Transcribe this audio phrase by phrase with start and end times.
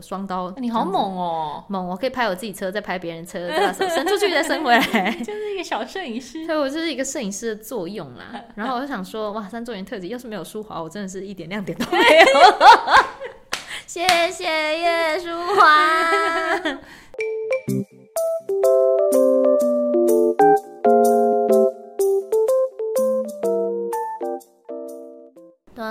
[0.00, 1.64] 双刀，你好猛哦！
[1.68, 1.86] 猛！
[1.88, 6.46] 我可以拍我自己车，再拍别人车， 再把手伸出去，再伸回来，就是一个小摄影师。
[6.46, 8.40] 所以我就是一个摄影师的作用啦。
[8.54, 12.04] 然后我就想说，哇，三周年特辑要是没有舒华，我真的是一点亮点都没有。
[13.86, 14.44] 谢谢
[14.78, 16.60] 叶舒华。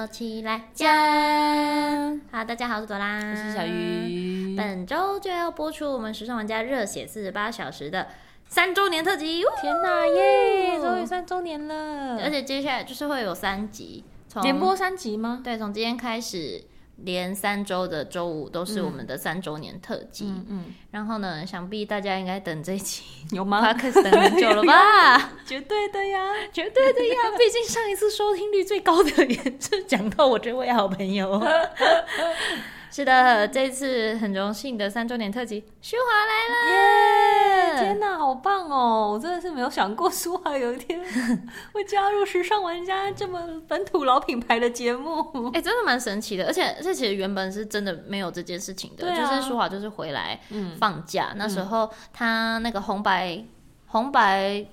[0.10, 0.89] 起来讲，
[2.32, 4.55] 好，大家好，我是朵拉，我是小鱼。
[4.58, 8.08] 本周就要播出我们时尚玩家热血四十八小时的
[8.48, 9.44] 三周年特辑。
[9.62, 12.20] 天哪耶，终于三周年了！
[12.23, 14.04] 而且接下来就是会有三集，
[14.41, 15.41] 连播三集吗？
[15.44, 16.63] 对，从今天开始。
[17.03, 23.73] 连三周的周五都是我们的三周年特辑，嗯，嗯，嗯，然后呢，想必大家应该等这一期 有吗？
[23.73, 25.31] 等很久了吧？
[25.45, 27.16] 绝对的呀，绝对的呀！
[27.38, 31.41] 毕竟上一次收听率最高的也是讲到我这位好朋友。
[32.91, 37.75] 是的，这次很荣幸的三周年特辑，舒华来了！
[37.75, 37.79] 耶！
[37.79, 39.12] 天哪，好棒哦！
[39.13, 40.99] 我真的是没有想过舒华有一天
[41.71, 45.21] 会加入时尚玩家这么本土老品牌的节目。
[45.54, 50.40] 哎、欸，真的蛮神奇的，而且这其实原本是真的没有这件事情的，啊、就是舒华就是回来
[50.79, 53.46] 放假，嗯、那时候他那个红白
[53.87, 54.65] 红白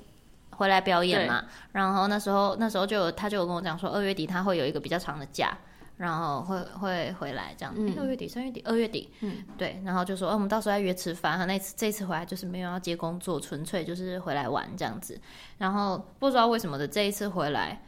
[0.53, 5.57] 回来表演嘛，然后那时候那时候就有他就有跟我讲说，二月底他会有一个比较长的假。
[5.97, 11.39] 然后会会回来这样，嗯欸、二月底、三月底、二月底，嗯，对，然后就说，哦，我们到时候要约吃饭。
[11.39, 15.19] 他那次这次回来就是没有要接工作，纯粹就是回来玩这样子。
[15.57, 17.83] 然后不知道为什么的这一次回来，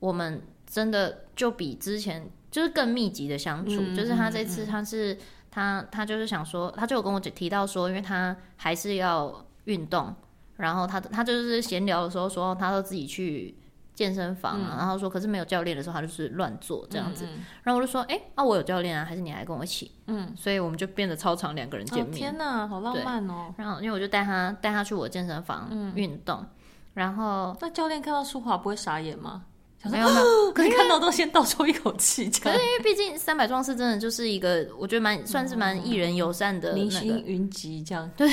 [0.00, 3.80] 我们真的就比之前就是更密集的相处。
[3.80, 5.18] 嗯、就是他这次他是、嗯、
[5.50, 10.12] 他他就是想说，他就有跟我提到说，因为他还是要运动，
[10.56, 13.56] 然后他他就是闲聊的时候说，他都自己去。
[13.94, 17.24] 健身房啊，嗯、然后说，可是没有教练的时候，他就是乱做这样子。
[17.26, 19.90] 嗯嗯、然后我就说，哎，啊，我有教练啊，还是你来跟我一起？
[20.06, 22.08] 嗯，所以我们就变得超常两个人见面。
[22.08, 23.54] 哦、天哪，好浪漫哦！
[23.56, 26.46] 然后因为我就带他带他去我健身房运动，嗯、
[26.94, 29.44] 然后那教练看到舒华不会傻眼吗？
[29.90, 32.24] 没有没有，可以看到都先倒抽一口气。
[32.42, 38.10] 可是因为毕竟三百壮士真的就是一个，我觉得蛮算是蛮艺人友善的明星云集这样。
[38.16, 38.26] 对，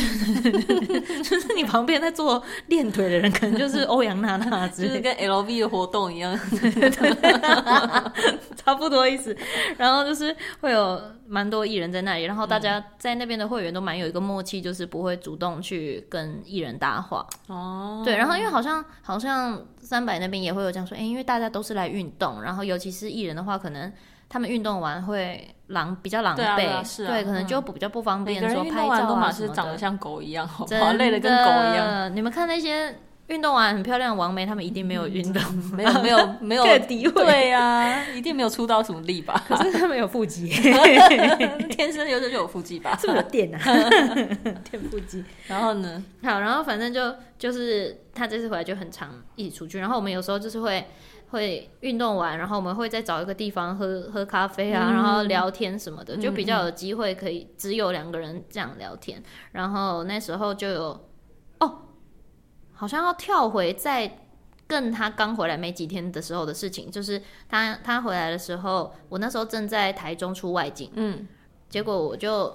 [1.23, 6.40] 就是你旁边在做练腿的人，可能就是欧阳娜娜之类，就是跟 LV 的活动一样，
[8.56, 9.35] 差不多意思。
[9.78, 17.28] 然后就是会有蛮多艺人在那里，然后大家在那边的会员都蛮有一个默契，就是不会主动去跟艺人搭话。
[17.47, 21.41] 哦，对，然后因为好像好像三百那边也会有这样说，哎，因为大。
[21.41, 23.91] 大家都是来运动，然后尤其是艺人的话，可能
[24.29, 29.56] 他们运动完会狼比较狼狈，对，啊啊啊、对，可能就比较不方便说拍照啊什么的。
[29.56, 32.16] 长得像狗一样，好的累的跟狗一样。
[32.16, 39.44] 你们看那些运动完很漂亮的王梅，他们一定没有运动， 嗯、没有没有 没有对呀、啊，一定没有出到什么力吧？
[39.47, 42.96] 可 是他们有腹肌，天生有就就有腹肌吧？
[43.02, 43.59] 是不是有电啊？
[44.69, 45.25] 电腹肌。
[45.47, 46.03] 然后呢？
[46.22, 50.85] 好，然后反正就就是他这次回来就很常一起出去，然后我们有时候就是会。
[51.31, 59.19] 会运动完，然后我们会再找一个地方喝喝咖啡啊，嗯、然后聊天什么的，就比较有机会可以只有两个人这样聊天。
[59.19, 61.09] 嗯、然后那时候就有
[61.59, 61.83] 哦，
[62.73, 64.19] 好像要跳回在
[64.67, 71.27] 跟他刚回来没几天的时候的事情，就是他他回来的时候，我那时候正在台中出外景，嗯，
[71.69, 72.53] 结果我就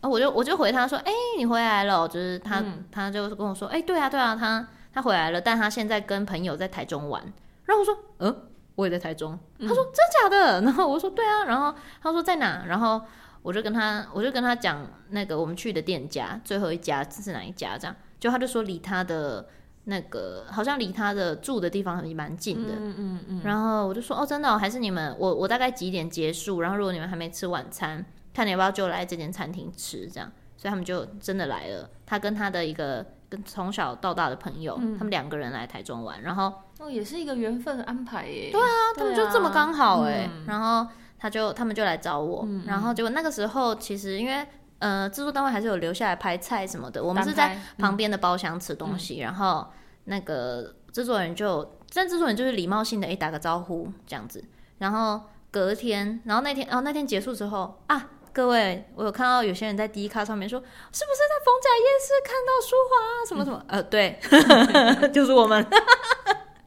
[0.00, 7.32] 我就我就回他说，哎，你回来了，就是他、嗯、他就跟我说，哎，对啊对啊，他他回来了，但他现在跟朋友在台中玩。
[7.64, 9.38] 然后我说，嗯，我也在台中。
[9.60, 10.60] 他说，真假的？
[10.66, 11.44] 然后我说，对啊。
[11.44, 12.64] 然后他说在哪？
[12.66, 13.00] 然后
[13.42, 17.78] 我就跟他，我就跟他讲那个我们去的店家，最后一家这是哪一家？
[17.78, 19.48] 这样，就他就说离他的
[19.84, 22.74] 那个好像离他的住的地方也蛮近的。
[22.74, 23.40] 嗯嗯嗯。
[23.44, 24.58] 然后我就说，哦，真的哦？
[24.58, 26.60] 还是你们我我大概几点结束？
[26.60, 30.08] 然后如果你们还没吃晚餐，看你要不要就来这间餐厅吃？
[30.08, 31.88] 这样，所以他们就真的来了。
[32.04, 36.52] 他跟他的一个跟从小到大的朋友，嗯、他们两个人来台中玩，然后。
[36.82, 38.50] 哦，也是一个缘分的安排耶。
[38.50, 38.66] 对啊，
[38.96, 40.28] 他们就这么刚好哎。
[40.28, 44.44] 嗯、然后他就他们就来找我，嗯、然后结果那个时候其实因为
[44.80, 49.64] 呃制作单位还是有留下来拍菜什么的，我们是在旁边的包厢吃东西，嗯、然后
[50.06, 54.42] 那个制作人就，但制作人就是礼貌性的哎打个招呼这样子，
[54.78, 55.20] 然后
[55.52, 63.62] 隔天，然后那天，然后那天结束之后啊，各位，我有看到有些人在 D 卡上面说，是不是在逢甲夜市看到舒华啊什么什么？
[63.68, 64.18] 嗯、呃，对，
[65.14, 65.64] 就是我们。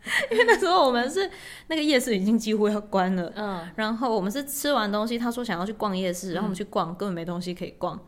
[0.32, 1.30] 因为那时候我们是
[1.68, 8.00] 那个夜市已经几乎要关了，嗯，然后我们是吃完东西，他说想要去逛夜市，然后我们去逛，根本没东西可以逛，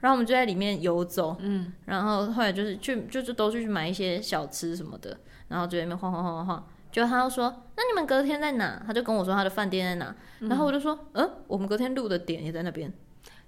[0.00, 5.16] 然后我们就在里面游走，嗯，然后后来就是去，就是都去买一些小吃什么的，
[5.48, 8.82] 然后就在那边晃晃晃晃晃，就他又说，那你们隔天在哪？
[8.86, 10.14] 他就跟我说他的饭店在哪，
[10.48, 12.92] 然后我就说，嗯，我们隔天录的点也在那边。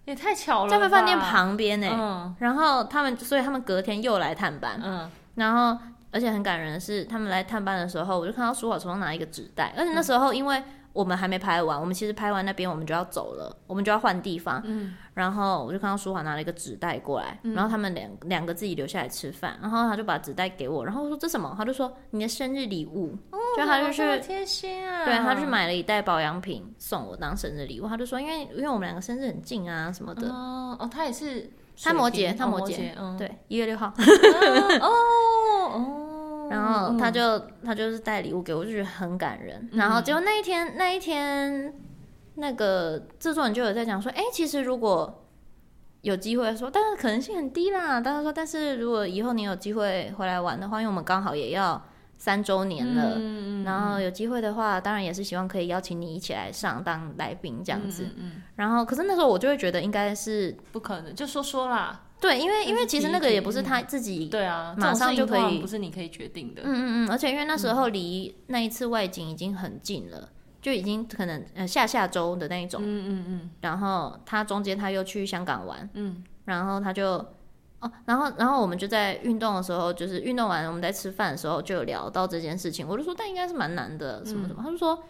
[0.05, 1.87] 也太巧了，在饭店旁边呢。
[1.93, 4.81] 嗯，然后他们，所以他们隔天又来探班。
[4.83, 5.79] 嗯，然后
[6.11, 10.63] 而且很感人的是，他们来探班的时候，我就看到舒华手上拿一个纸袋，而且那时候因为。
[10.95, 14.61] 我们还没拍完，我们其实拍完那边我们就要走了，我们就要换地方。
[14.65, 21.55] 嗯，然后我就看到舒华拿了一个纸袋过来，嗯、然后他们两两个自己留下来吃饭，然后他就把纸袋给我，然后我说这什么？
[21.57, 23.17] 他就说你的生日礼物。
[23.31, 27.87] 哦，就他就去贴心啊，对，他去买了一袋保养品送我当生日礼物。
[27.87, 30.29] 他就说因为因为我们两个生日很近啊什么的。
[30.31, 31.49] 哦哦，他也是
[31.83, 33.87] 他摩羯，他摩羯，嗯，对，一月六号。
[34.81, 34.89] 哦
[35.73, 36.05] 哦。
[36.51, 39.69] 然后他就、嗯、他就是带礼物给我，就觉得很感人。
[39.73, 41.75] 然后结果那一天那一天，
[42.37, 45.25] 那个制作人就有在讲说，哎，其实如果
[46.01, 48.01] 有机会说，但是可能性很低啦。
[48.01, 51.83] 但是说，但是如果以后你有机会回来玩的话，因为我们刚好也要
[52.19, 58.03] 三周年了，嗯、然后有机会的话，当然也是希望可以邀请你一起来上当来宾这样子。
[58.03, 62.03] 嗯嗯嗯、然后可是那时候我就会觉得应该是不可能，就说说啦。
[62.21, 66.63] 对，因为因为其实那个也不是他自己，对啊，马上就可以，不是你可以决定的。
[66.65, 70.29] 嗯嗯嗯，而且因为那时候离那一次外景已经很近了，
[70.61, 72.83] 就已经可能呃下下周的那一种。
[72.83, 73.51] 嗯嗯嗯。
[73.61, 77.25] 然后他中间他又去香港玩，嗯，然后他就
[77.81, 85.03] 哦，然后然后我们就在运动的时候，就是运动完我们在吃饭的时候就有聊到这件事情，我就说但应该是蛮难的，什么什么，他就说。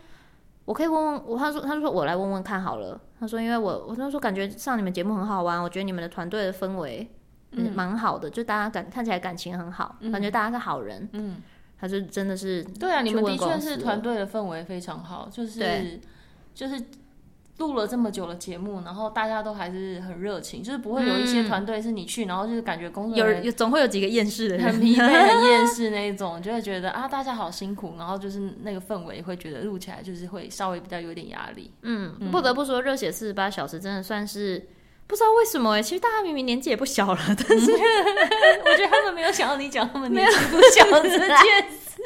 [0.64, 3.00] 我可以问问我，他说他就说我来问问看好了。
[3.18, 7.08] 他说因为我我那时候感觉上你们节目很好玩，我觉得你们的团队的氛围
[7.72, 11.08] 蛮好的，嗯、就大家感看起来感情很好，嗯、感觉大家是好人。
[11.14, 11.42] 嗯，
[11.80, 16.02] 他就真的是对啊，你们的确是团队的氛围非常好，就是对
[16.54, 16.78] 就是。
[17.58, 31.70] 录了这么久的节目，然后大家都还是很热情，就是不会有一些团队是你去，嗯、然后就是感觉工作有有总会有几个厌世的人，很疲惫、很 厌世那一种，就会觉得啊，大家好辛苦，然后就是那个氛围会觉得录起来就是会稍微比较有点压力。
[31.82, 32.30] 嗯，嗯。
[32.30, 34.64] 不得不说，热血四十八小时真的算是
[35.08, 37.80] 不知道为什么哎，其实大家明明年纪也不小了， 但是、嗯、
[38.64, 42.04] 我觉得他们没有想到你讲他们年纪不小这件事。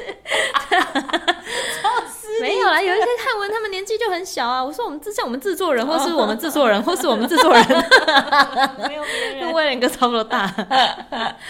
[2.41, 4.63] 没有啦，有一些汉文他们年纪就很小啊。
[4.63, 7.63] 我说我们制像我们制作人，或是我们制作人，或是我们制作人，
[8.87, 10.47] 没有别人，跟威廉哥差不多大，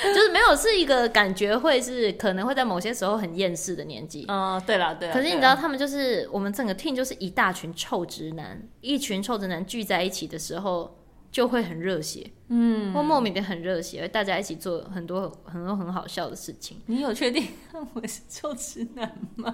[0.04, 4.26] 就是没有是一个感觉会是可能会在某些时候很厌世的年纪。
[4.28, 5.14] 哦，对了对了。
[5.14, 10.94] 可是你知道他们就是我们整个 team 就是一大群臭直男，一群臭直男聚在一起的时候
[11.34, 16.80] 就会很热血，嗯，或莫名的很热血，大家一起做很多很多很好笑的事情。
[16.86, 17.44] 你有确定
[17.96, 19.54] 我是臭直男吗？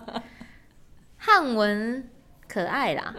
[1.16, 2.10] 汉文
[2.50, 3.16] 可爱啦，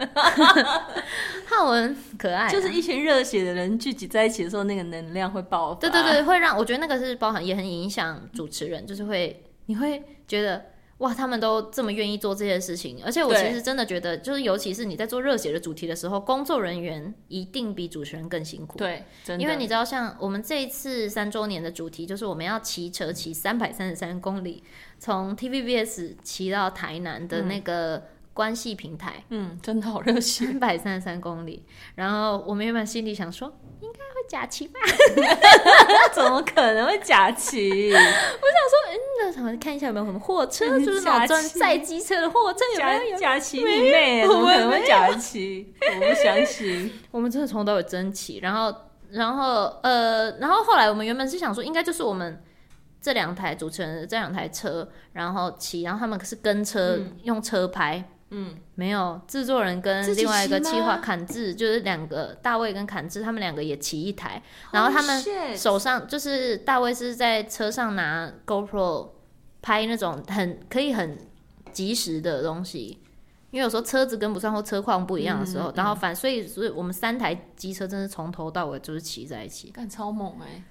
[1.47, 5.79] 汉文可爱，就是一群热血的人聚集在一起的时候，那个能量会爆发。
[5.79, 10.63] 对对对，会让我觉得那个是包含，也很影响主持人，就是会你会觉得
[11.01, 18.77] 哇，他们都这么愿意做这些事情，而且我其实真的觉得，就是尤其是你在做热血的主题的时候，工作人员一定比主持人更辛苦。
[18.77, 24.63] 对，真的因为你知道，像我们这一次三周年的主题，就是我们要骑车骑三百三十三公里。
[24.99, 28.03] 从 TVBS 骑到台南的那个
[28.33, 31.63] 关系平台，嗯，真的好热血，三百三十三公里。
[31.95, 33.51] 然后我们原本心里想说，
[33.81, 34.79] 应该会假骑吧？
[36.13, 37.91] 怎么可能会假骑？
[37.91, 42.59] 我想说，嗯，那什么，看一下有没有什么货车，是不是那种载机车的货车？
[42.79, 43.63] 有没有假骑？
[43.63, 45.73] 没有，怎么可能会假骑？
[45.81, 46.93] 我不相信。
[47.11, 48.39] 我们真的从头到尾真骑。
[48.39, 48.73] 然后，
[49.09, 52.41] 然后，呃，然后后来我们原本是想说，应该就是我们。
[53.03, 65.23] 这两台主持人的这两台车，然后骑，然后他们是跟车、嗯、用车拍，嗯，没有制作人跟另外一个企划砍制，就是两个大卫跟砍制，他们两个也骑一台，然后他们
[65.57, 69.09] 手上就是大卫是在车上拿 GoPro
[69.61, 71.17] 拍那种很可以很
[71.71, 72.99] 及时的东西，
[73.51, 80.63] 因为有时候车子跟不上或车况不一样的时候，嗯、然后反所以所以我们三台机车真是从头到尾就是骑在一起，干超猛哎、欸，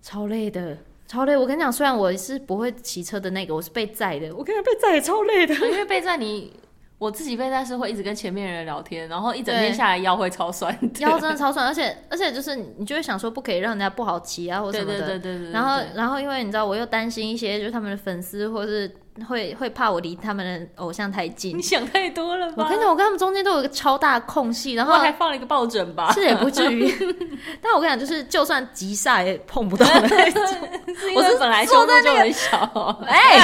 [0.00, 0.78] 超累的。
[1.04, 1.36] 超累！
[1.36, 4.34] 我跟你讲，虽然我是不会骑车的那个，我是被载的。
[4.34, 6.58] 我跟你讲，被载也超累的，因为被载你，
[7.02, 15.06] 我自己背带是会一直跟前面人聊天，然后一整天下来腰会超酸，腰真的超酸，而且而且就是你就会想说不可以让人家不好骑啊，或什么的。
[15.06, 15.50] 对对对。
[15.50, 18.90] 然后然后因为你知道，我又担心一些就是他们的粉丝或是。
[19.28, 22.64] 会会怕我离他们的偶像太近，你想太多了吧？
[22.64, 26.90] 我跟你讲，我跟他们中间都有一个超大的空隙，然后还放了一个抱枕吧，是也不至于。
[27.60, 30.42] 但我跟你讲，就是就算急刹也碰不到的那种。
[31.14, 32.58] 我是本来坐在就很小，
[33.06, 33.38] 哎，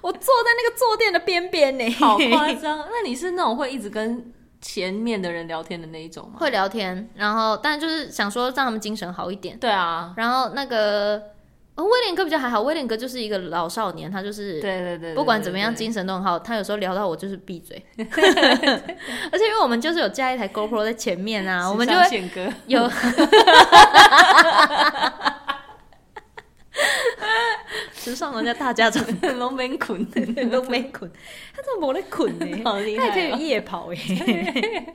[0.00, 2.78] 我坐在那个坐垫的边边呢，好夸张。
[2.90, 6.40] 那你是那种会一直跟前面的人聊天的那一种吗？
[6.40, 9.56] 会聊天，然后但就是想说让他们精神好一点。
[9.58, 11.22] 对啊，然后那个。
[11.76, 16.38] 哦，威廉哥比较还好，威廉哥就是一个老少年，他就是对对对，不管怎么样精神都很好。
[16.38, 22.22] 他有时候聊到我就是闭嘴， 而且因为我们就是有加一台 GoPro 在前面啊，我们就会
[22.66, 22.90] 有。
[28.06, 29.04] 时尚人家大家长
[29.36, 30.04] 都没捆，
[30.48, 31.10] 都没捆，
[31.52, 32.62] 他怎么没得捆呢？
[32.64, 34.94] 好厉害、哦，他可以夜跑耶。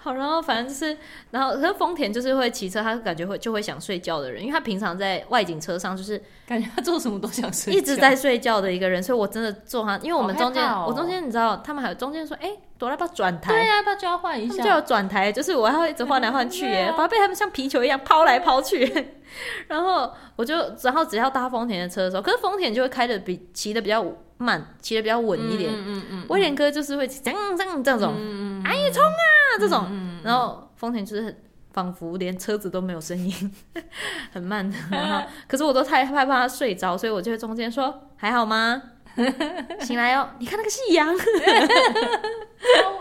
[0.00, 0.98] 好，然后反正就是，
[1.30, 12.58] 然后可是丰田就是会骑车，他感觉会就会想睡觉的人，因为他平常在外景车上就是感觉他做什么都想睡，一直在睡觉的一个人，所以我真的坐他，因为我们中间，哦、我中间你知道，他们还有中间说，哎、欸。
[12.78, 19.14] 躲来把转台，对呀、啊，把交换一下，就要转台，就是我要一直换来换去，耶， 把被他们像皮球一样抛来抛去。
[19.68, 24.04] 然后我就，然后只要搭丰田的车的时候，可是丰田就会开的比骑的比较
[24.38, 25.70] 慢，骑的比较稳一点。
[25.74, 26.26] 嗯嗯嗯。
[26.28, 31.36] 威廉哥就是会这样这样这种，嗯嗯哎呀冲啊这种，然后丰田就是
[31.72, 33.54] 仿佛连车子都没有声音，
[34.32, 34.76] 很慢的。
[34.90, 38.80] 然后，可是我都太害怕他睡着，所以我就会中间说还好吗？
[39.80, 40.28] 醒来哦！
[40.38, 41.24] 你看那个夕阳，超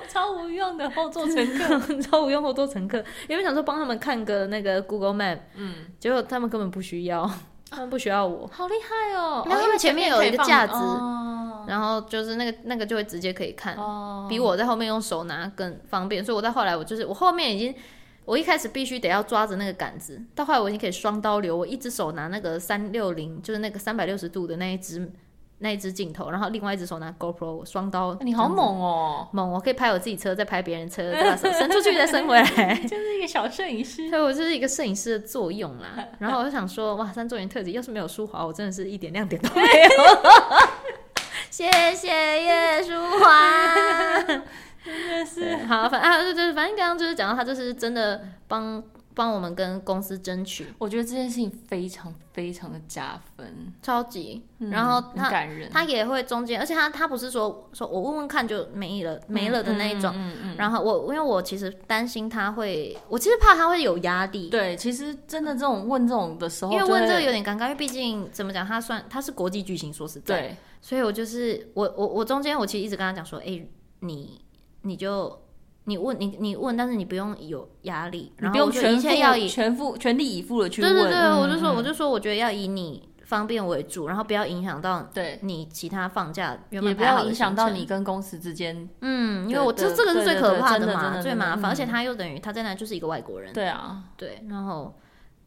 [0.07, 2.97] 超无用的后座乘客， 超无用后座乘客。
[3.27, 7.29] 原本想说帮他们看个那个 Google Map，嗯，结果他们根本不需要，
[7.69, 9.45] 他们不需要我，好厉害哦！
[9.47, 10.74] 然后因为前面有一个架子，
[11.67, 16.24] 然后就是那个那个就会直接可以看，哦比我在后面用手拿更方便。
[16.24, 17.75] 所以我在后来我就是我后面已经，
[18.25, 25.12] 我一开始必须得要抓着那个杆子，到后来我已经可以双刀流，我一只手拿那个三六零，就是那个三百六十度的那一只。
[25.60, 29.28] 那一只镜头，然后另外一只手拿 GoPro 双刀，你好猛哦！
[29.32, 34.08] 猛，我可以拍我自己车，再拍别人车，再把手伸出去，再伸回来， 就是一个小摄影师。
[34.12, 36.08] 对，我就是一个摄影师的作用啦。
[36.20, 39.68] 然后我就想说，哇，三周年特辑要是没有舒华，我真的是一点亮点都没有。
[41.50, 42.08] 谢谢
[42.44, 44.22] 叶舒华，
[44.86, 48.84] 真的是好，反啊，就是反正刚刚就是讲到他就是真的帮。
[49.17, 54.43] 帮我们跟公司争取，我觉得这件事情非常非常的加分，超级。
[54.59, 60.12] 然后他、嗯、感人，他也会中间，而且他他不是说说我问问看就没了、嗯、没了的那一种。
[60.15, 64.50] 嗯嗯嗯、然后我因为我其实担心他会，我其实怕他会有压力。
[64.50, 70.55] 对，其实真的这种问这种的时候，因为问这个有点尴尬，因为毕竟怎么讲，他算他是国际巨星，说实在，对。
[70.79, 73.65] 所以我就是我我我中间我其实一直跟他讲说，哎，
[74.01, 74.39] 你
[74.83, 75.41] 你就。
[75.88, 80.94] 你问你你问，但是你不用有压力，然后一切要以全副全力以赴的去问。
[80.94, 88.89] 对对对，嗯、我就说我就说，我觉得要以你方便为主，然后不要影响到对你其他放假原本，也不要影响到你跟公司之间。
[89.00, 93.53] 嗯，因为我这这个是最可怕的嘛，最麻烦，而且他又等于他在那就是一个外国人。
[93.53, 94.94] 对啊，对，然后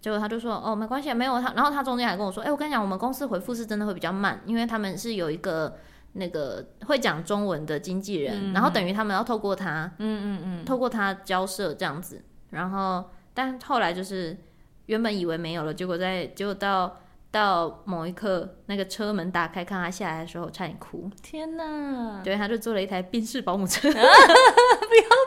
[0.00, 5.76] 结果他就说哦没关系，没有他，然后他中间还跟我说，哎、欸，我跟你讲，我们公司回复是真的会比较慢，因为他们是有一个。
[6.12, 14.36] 那个会讲中文的经纪人，嗯、然后等于他们要透过他，嗯嗯嗯，透过他交涉这样子，然后但后来就是
[14.86, 16.98] 原本以为没有了，结果在结果到
[17.30, 21.08] 到某一刻，那个车门打开，看他下来的时候，差点哭。
[21.22, 22.20] 天哪！
[22.24, 24.02] 对，他就坐了一台宾士保姆车，啊、不要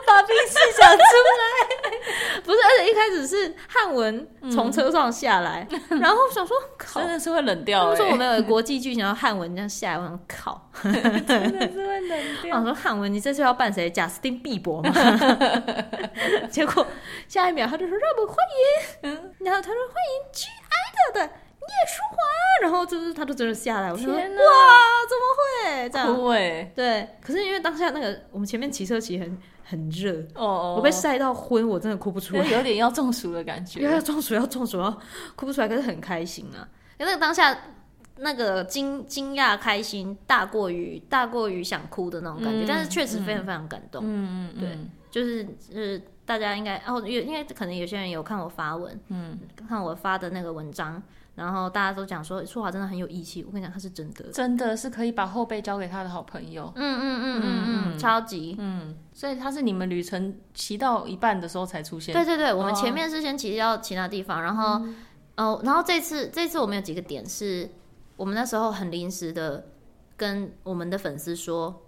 [0.06, 1.63] 把宾士讲出来。
[2.44, 7.90] 不是，而且一开始是汉文从车上下来，嗯、 然后想说，靠，真的是会冷掉。
[7.90, 12.58] 他说我们有国际剧，然后汉文这样下来，我想靠， 真的是会冷掉。
[12.58, 13.88] 我说汉文，你这次要扮谁？
[13.90, 14.92] 贾斯汀比伯吗？
[16.50, 16.86] 结果
[17.28, 18.36] 下一秒他就说让我们欢
[19.02, 19.10] 迎，
[19.46, 22.16] 然后他说欢迎 G I 的的叶舒华，
[22.62, 24.48] 然后就是他就真的下来，我说天哪哇，
[25.08, 26.22] 怎么会这样？
[26.22, 29.38] 会对，可是因为当下那个我们前面骑车骑很。
[29.66, 34.90] 很热哦，oh, 我被晒到昏，我真的哭不出来，有点要中暑的感觉， 要中暑，要中暑，要
[35.34, 36.68] 哭不出来，可是很开心啊！
[36.98, 37.56] 因为那个当下
[38.18, 44.02] 那个惊惊讶、开心大过于大过于想哭的那种感觉，嗯、但是确实非常非常感动。
[44.04, 44.78] 嗯嗯，对，
[45.10, 51.02] 就是就是大家应该哦，因为可能有些人有看我发文，嗯，看我发的那个文章。
[51.34, 53.42] 然后大家都讲说，舒华真的很有义气。
[53.42, 56.72] 我跟你讲，他是真的，真的是可以把后背交给他的好朋友。
[56.76, 58.54] 嗯嗯嗯嗯嗯，超级。
[58.58, 62.14] 嗯，所以他是你们旅程骑到一半的时候才出现。
[62.14, 64.80] 对对对，我们前面是先骑到其他地方，然后
[65.36, 67.68] 哦、然后这次这次我们有几个点是，
[68.16, 69.66] 我们那时候很临时的
[70.16, 71.82] 跟我们的粉丝说，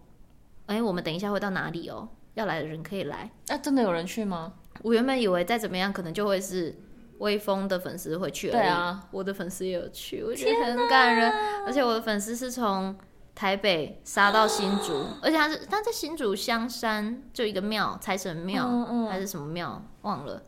[0.67, 2.09] 哎，我们等一下会到哪里哦？
[2.35, 3.31] 要来的人可以来。
[3.47, 4.55] 那、啊、真的有人去吗？
[4.83, 6.75] 我原本以为再怎么样，可能就会是。
[7.18, 11.32] 威风的粉丝会去而已，对啊，我的粉丝也有去，我觉得很感人。
[11.66, 12.94] 而且我的粉丝是从
[13.35, 20.42] 台北杀到新竹，啊、而且他是他在新竹香山就一个庙，财神庙、嗯嗯、还是什么庙忘了。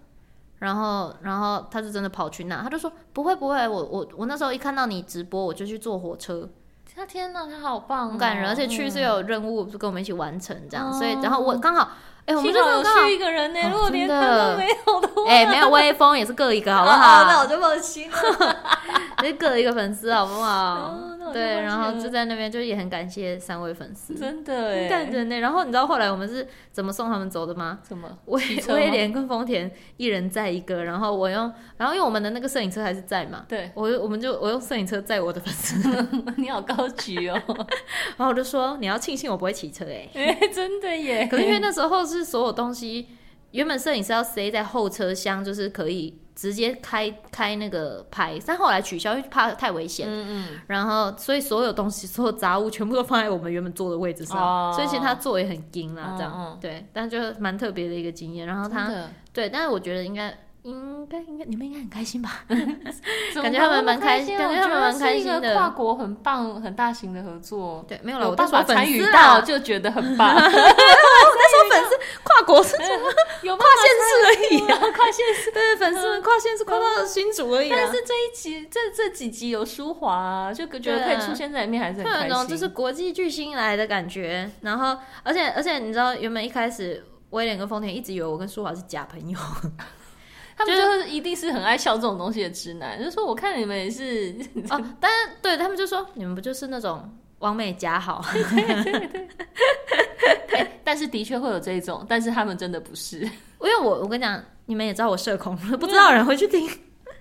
[0.58, 6.48] 然后然后他就真的跑去那，他就说不会不会，我我我那时候一看到你直播，我就去坐火车。
[6.94, 10.90] 他天哪，他好棒、哦，很感人，而且去是有任务，就跟我们一起完成这样。
[10.90, 11.92] 嗯、所以然后我刚好。
[12.28, 17.24] 哎，我们就有去一个人呢，如果连他都没有的话，哎，没有微风也是各一个，好不好？
[17.24, 18.56] 那我就放心了，
[19.24, 20.94] 就各一个粉丝，好不好？
[21.32, 25.38] 对，然后就在那边，就也很感谢三位粉丝，真的哎，感人呢。
[25.38, 27.78] 然后你知道后来我们是怎么送他们走的吗？
[27.82, 28.18] 怎么？
[28.26, 37.40] 威威廉跟丰田一人载一个，然后我用，然后因为我们的那个摄影车还是在嘛，对，我我们就我用摄影车载我的粉丝， 你好高级哦。
[38.16, 41.26] 然后我就说你要庆幸我不会骑车哎，哎，真的耶。
[41.30, 43.08] 可是因为那时候是所有东西，
[43.52, 46.18] 原本摄影师要塞在后车厢，就是可以。
[46.38, 50.06] 直接开开那个拍，但后来取消，因为怕太危险。
[50.08, 50.60] 嗯嗯。
[50.68, 56.56] 然后，所以所有东西、所有杂物全部都放在我们原本坐的位置上，哦、所以其实他坐也很硬啦，这样。
[56.60, 58.46] 对，但就蛮特别的一个经验。
[58.46, 60.32] 然后他，的对，但是我觉得应该。
[60.68, 62.44] 应该应该你们应该很开心吧？
[63.34, 65.54] 感觉他们蛮开心，感觉他们蛮开心的。
[65.54, 70.34] 跨国很棒、很大型的合作，对，没有了，我办法参与到就觉得很棒。
[70.34, 73.10] 那时候粉丝跨国是什么？
[73.42, 74.58] 有跨县市而已，
[74.92, 75.50] 跨县市。
[75.52, 77.70] 对，粉丝跨县市跨到新竹而已。
[77.70, 82.48] 但是这一集这这几集有舒华，就觉得可以出现在里面，还是很开心。
[82.48, 84.50] 就是国际巨星来的感觉。
[84.62, 89.38] 然后，而且而且，你知道，原本一开始威廉跟丰田一直以为我跟舒华是假朋友。
[90.58, 94.34] 他们就是一定是很爱笑这种东西的直男，就说我看你们也是
[94.70, 98.42] 哦， 但是对他们就说你们不就是那种完美假好，对
[98.82, 99.28] 对对，
[100.48, 106.68] 对， 但是的确会有这一种，但是他们真的不是，因为我我跟你讲，你们也知道我社恐，不知道人会去听。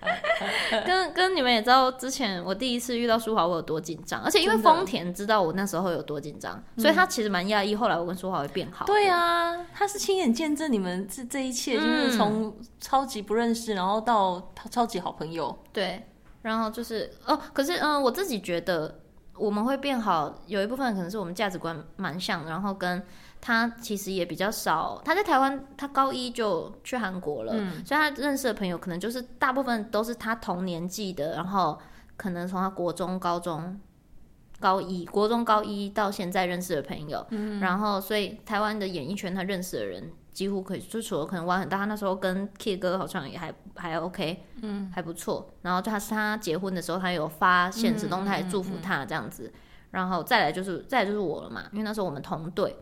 [0.86, 7.74] 跟跟你们也知道，之前我第一次遇到舒华，我有多紧张，而且因为丰田知道我那时候有多紧张，所以他其实蛮讶异。
[7.74, 8.86] 后来我跟舒华会变好。
[8.86, 15.56] 对啊，他是亲眼见证你们这这一切，就是从超级不认识，然后到他超级好朋友。
[15.72, 16.06] 对，
[16.42, 19.00] 然后就是哦，可是嗯，我自己觉得
[19.36, 23.02] 我们会变好，有一部分可能是我们价值观蛮像，然后跟。
[23.40, 31.78] 他其实也比较少，他在台湾，他高一就去韩国了，嗯、所以他认识的朋友可能就是大部分都是他同年纪的，然后
[32.16, 33.80] 可能从他国中、高中、
[34.58, 45.48] 高一、国中高一到现在认识的朋友，嗯、然后所以台湾的演艺圈他认识的人几乎可以，就除了可能玩很大，他那时候跟 Kid 哥好像也还还 OK，嗯，还不错。
[45.62, 49.52] 然后他是他结婚的时候，他有发现实动态祝福他这样子，
[49.92, 52.76] 然后再来就是再来就是我了嘛，因为那时候我们同队。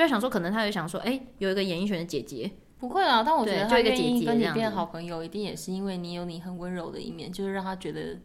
[0.00, 3.22] 就在想说，可能他也想说，哎、欸，有一个演艺圈的姐姐，不会啊。
[3.22, 8.18] 但我觉得他愿意跟你变好朋友，一定也是因为你有你很温柔的一面，就是让他觉得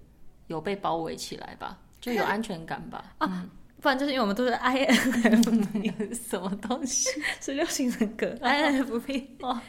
[0.48, 3.04] 有被包围起来吧，就有安全感吧。
[3.20, 3.50] 啊，嗯、
[3.82, 7.10] 不然就是因为我们都是 INFP 什么东西，
[7.42, 9.60] 十六型人格 INFP 哦，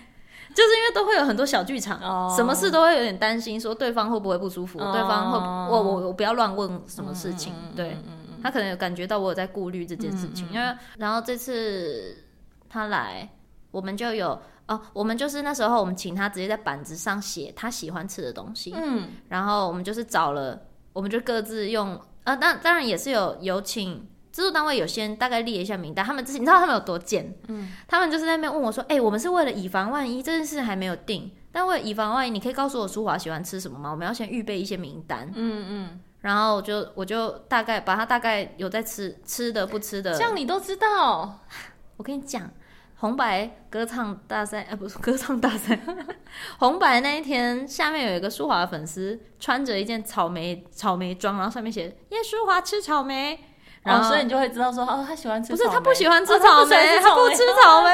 [0.55, 7.97] 就是因为都会有很多小剧场，哦、什么事都会有点担心，说对方会不会不舒服，哦、对方会我我我不要乱问什么事情，嗯、对。
[8.07, 12.25] 嗯他可能有感觉到我有在顾虑这件事情，因为然后这次
[12.69, 13.29] 他来，
[13.73, 33.91] 我们就有哦，我们就是那时候我们请他直接在板子上写他喜欢吃的东西，嗯，然后我们就是找了，我们就各自用，呃，当当然也是有有请制作单位有先大概列一下名单，他们之前你知道他们有多贱，嗯，他们就是在那边问我说，哎、欸，我们是为了以防万一，这件事还没有定，但为了以防万一，你可以告诉我舒华喜欢吃什么吗？
[33.91, 36.01] 我们要先预备一些名单，嗯嗯。
[36.27, 41.39] 嗯然后我就我就大概把他大概有在吃吃的不吃的，这样你都知道。
[41.97, 42.51] 我跟你讲，
[42.97, 45.79] 红白歌唱大赛，哎，不是 歌唱大赛，
[46.59, 53.39] 红白那一天下面有一个舒华的粉丝，穿着一件草莓草莓装，然后上面写“耶舒华吃草莓”，
[53.85, 57.91] 然后所以你就会知道说哦，他喜欢吃，不是他不喜欢吃草莓，他不吃草莓，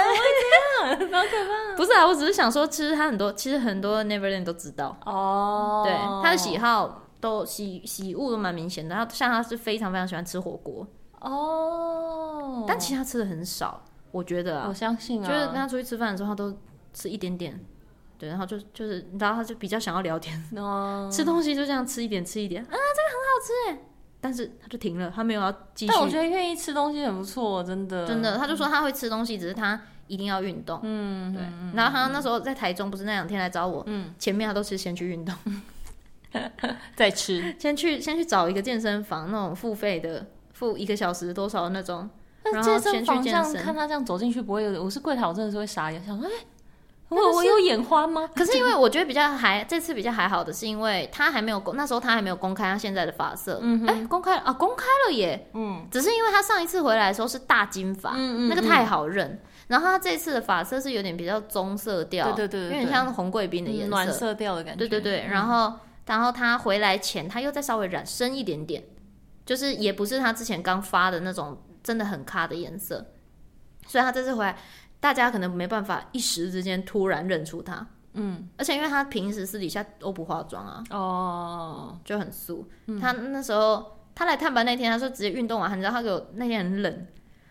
[1.12, 1.76] 好可怕。
[1.76, 5.92] 不是啊，我只是想说，其实他很多，其实很多 Neverland 都知道哦，对
[6.22, 7.00] 他的喜好。
[7.22, 10.84] 都喜喜恶都蛮明显的，然后像他是非常非常喜欢吃火锅。
[11.20, 13.80] 哦，但其他吃的很少，
[14.10, 16.52] 我觉得啊，我相信啊，就是跟他出去吃饭的时候，他都
[16.92, 17.64] 吃一点点，
[18.18, 20.36] 对，然后就就是，然后他就比较想要聊天。
[20.56, 22.60] 哦， 吃东西就这样吃一点吃一点。
[22.64, 23.88] 啊，这个很好吃哎，
[24.20, 25.92] 但是他就停了，他没有要继续。
[25.92, 28.04] 但我觉得愿意吃东西很不错，真的。
[28.04, 31.42] 真的，他就说他会吃东西，只是他一定要运动，嗯，对，
[31.76, 35.32] 然后他那时候在台中不是那两天来找我，嗯，前面他都是先去运动。
[36.96, 42.08] 再吃，先去先去找一个健身房，那种付费的，付一个小时多少的那种。
[42.44, 46.32] 那健身房这样，看他这样走进去不会有，我是柜台，我真的是会傻眼，想说，哎，
[47.08, 48.28] 我我有眼花吗？
[48.34, 53.60] 可是因为我觉得比较还这次比较还好的是，因为他还没有公，那时候他还没有公开他现在的发色。
[53.62, 55.48] 嗯，哎，公开啊，公开了耶。
[55.54, 59.38] 嗯，只是因为他上一次回来的时候是大金发，嗯嗯，那个太好认。
[59.68, 64.78] 然后他这次的发色是有点比较棕色调，对对对，有点像红贵宾的颜色，暖色调的感觉。
[64.80, 65.72] 对对对，然后。
[66.04, 68.82] 然后他回来前，他又再稍微染深一点点，
[69.46, 73.06] 就是也不是他之前刚发的那种真的很咖的颜色，
[73.86, 74.58] 所以他这次回来
[74.98, 77.86] 大家可能没办法一时之间突然认出他。
[78.14, 82.68] 嗯，而且因为他平时私底下都不化妆啊，哦，就很素。
[82.86, 87.06] 嗯、他那时候他来探班那天，他说直接运动完，你知道他给我那天很冷，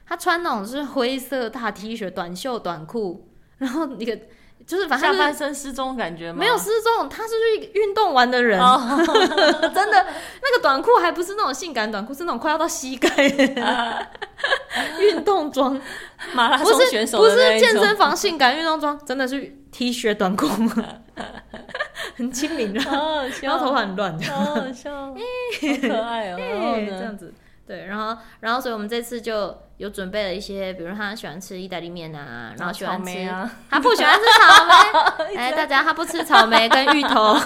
[0.05, 4.19] 他穿那种是灰色大 T 恤、短袖短裤，然后一个。
[4.71, 6.37] 就是反正下半身失踪感觉吗？
[6.39, 8.79] 没有失踪，他是去运动完的人，oh.
[9.75, 10.05] 真的
[10.41, 13.09] 那个短裤还不是那种性感短裤，是那种快要到膝盖。
[13.27, 13.65] 的
[14.97, 15.77] 运动装，
[16.33, 19.41] 马拉松选手不是不是健身房性感运动装，真的是
[19.73, 20.47] T 恤短裤，
[22.15, 22.79] 很亲民的，
[23.41, 25.13] 然后头发很乱，好好笑，好
[25.81, 27.33] 可爱哦， 然后这样子。
[27.71, 37.37] 对，然后，然后，所以我们这次就有准备了一些，比如他喜欢吃意大利面啊，然后喜欢吃，啊、他不喜欢吃草莓， 哎，大家他不吃草莓跟芋头，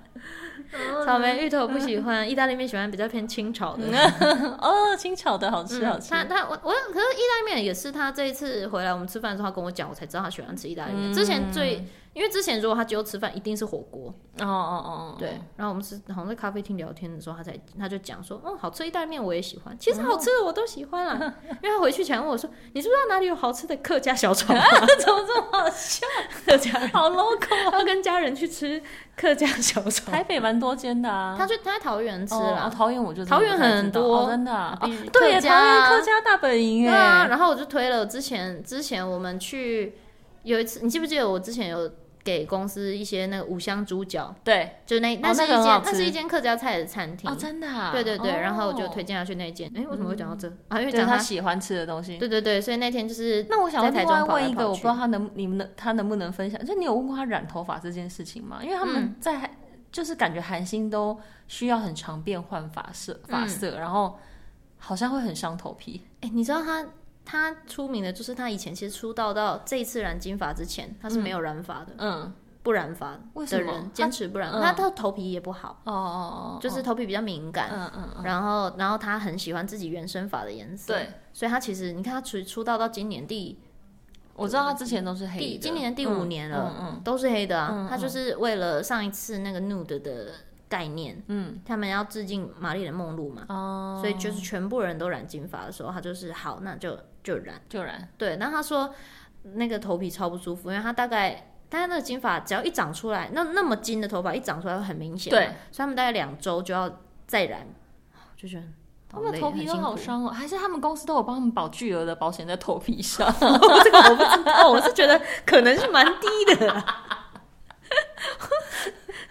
[1.04, 3.84] 草莓芋头不喜欢，意大利面喜欢比较偏清炒的，
[4.58, 6.08] 哦，清炒的好吃好吃。
[6.08, 11.86] 他他我我可是意大利面也是他这一次回来我们吃饭的时候他跟我讲，我才知道他喜欢吃意大利面，之前最。
[12.16, 14.08] 因为之前如果他就吃饭，一定是火锅。
[14.40, 15.38] 哦哦哦，对。
[15.54, 21.34] 然后我们是好像在咖啡厅聊天的时候，他才他就讲说，哦，好吃意大利面我也喜欢，其实好吃的我都喜欢啦。
[21.62, 24.54] 因为他回去前问我说，你知不知道哪里有好吃的客家小炒？
[24.98, 26.06] 怎么这么好笑？
[26.46, 28.82] 客家好 local，要跟家人去吃
[29.14, 30.10] 客家小炒。
[30.10, 31.34] 台北蛮多间的啊。
[31.36, 34.78] 他去他在桃园吃了，桃园我就桃园很多，真的。
[35.12, 37.26] 对，桃园客家大本营哎。
[37.28, 39.98] 然后我就推了之前之前我们去
[40.44, 41.90] 有一次，你记不记得我之前有。
[42.26, 49.70] 给公司一些那个五香猪脚，对，就那那是一间那是一间客家菜的餐厅哦，真的，啊对对对，然后我就推荐他去那间。
[49.76, 50.80] 哎，为什么会讲到这啊？
[50.80, 52.18] 因为讲他喜欢吃的东西。
[52.18, 56.62] 对对对，所以那天就是那我想另外问一个，我不知道他能你们能他能不能分享？
[56.66, 58.58] 就你有问过他染头发这件事情吗？
[58.60, 59.48] 因为他们在
[59.92, 64.18] 就是感觉韩星都需要很常变换发色发色，然后
[64.78, 66.02] 好像会很伤头皮。
[66.22, 66.84] 哎，你知道他？
[67.26, 73.18] 他出名的就是他以前其实出道到这一次染金发之前，他是没有染发的，嗯，不染发
[73.50, 83.58] 的人坚持不染，他他头皮也不好，哦哦哦，就是头皮比较敏感，嗯嗯，然后然后他很喜欢自己原生发的颜色，对，所以他其实你看他出出道到今年第，
[84.34, 90.32] 我知道他之前都是黑的，今年第五年了，嗯，都是黑的啊，他就是为了上一次那个 nude 的。
[90.68, 98.36] 概念，嗯，他们要致敬玛丽莲梦露嘛，哦，所以就是全部人都染金发的时候，他就是好，那就就染就染，对。
[98.36, 98.92] 那他说
[99.54, 107.66] 那个头皮超不舒服，因为他大概，大概那个金发只要一长出来，那那么金的头发一长出来会很明显，对，所以他们大概两周就要再染，
[108.36, 108.64] 就觉得
[109.08, 113.32] 他们头皮都好伤哦，还是他们公司都有帮他们保巨额的保险在头皮上？
[113.38, 116.84] 这个我不知道，我是觉得可能是蛮低的。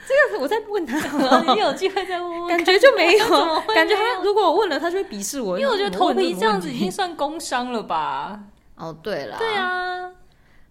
[0.08, 0.98] 这个我在问他，
[1.54, 3.28] 你有机会再问问，感觉就 没有，
[3.74, 5.60] 感觉他如果我问了，他就会鄙视我。
[5.60, 8.40] 因为我觉得头皮这样子已经算工伤了吧？
[8.76, 10.12] 哦，对了，对啊，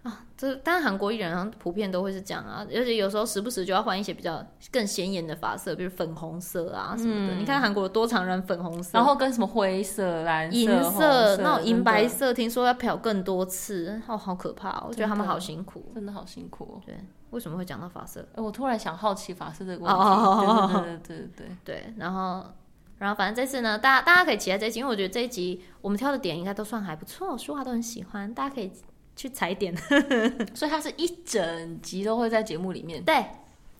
[0.03, 7.33] 啊，这当然韩国艺人普遍都会是这样啊，而且有时候时不时就要换一些比较更显眼的发色，比如粉红色啊什么的。
[7.35, 14.83] 你看韩国多常染粉红色，然后跟什么灰色、蓝色、银色那种银白色，听说要漂更多次，哦，好可怕！
[14.87, 16.79] 我觉得他们好辛苦，真的好辛苦。
[16.85, 16.95] 对。
[17.31, 18.25] 为什么会讲到发色？
[18.35, 20.77] 我突然想好奇法色这个问题。
[20.77, 21.93] 对对对对对对。
[21.97, 22.45] 然后，
[22.99, 28.71] 然后反正这次呢，大家大家可以期待这一集，因为我觉得这一集我们挑的点应该都算还不错，书华都很喜欢，大家可以
[29.15, 29.75] 去踩点。
[30.55, 33.03] 所以它是一整集都会在节目里面。
[33.03, 33.25] 对，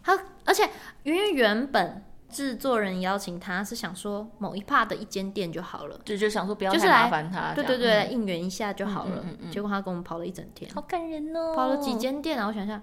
[0.03, 0.69] 它，而且
[1.03, 9.23] 因为原本制作人邀请他是想说某一 part 的一间店就好了，就就想说不要太麻烦他，对对对，应援一下就好了。
[9.49, 12.47] 结果他跟我们跑了一整天，好感人哦，跑了几间店啊？
[12.47, 12.81] 我想想。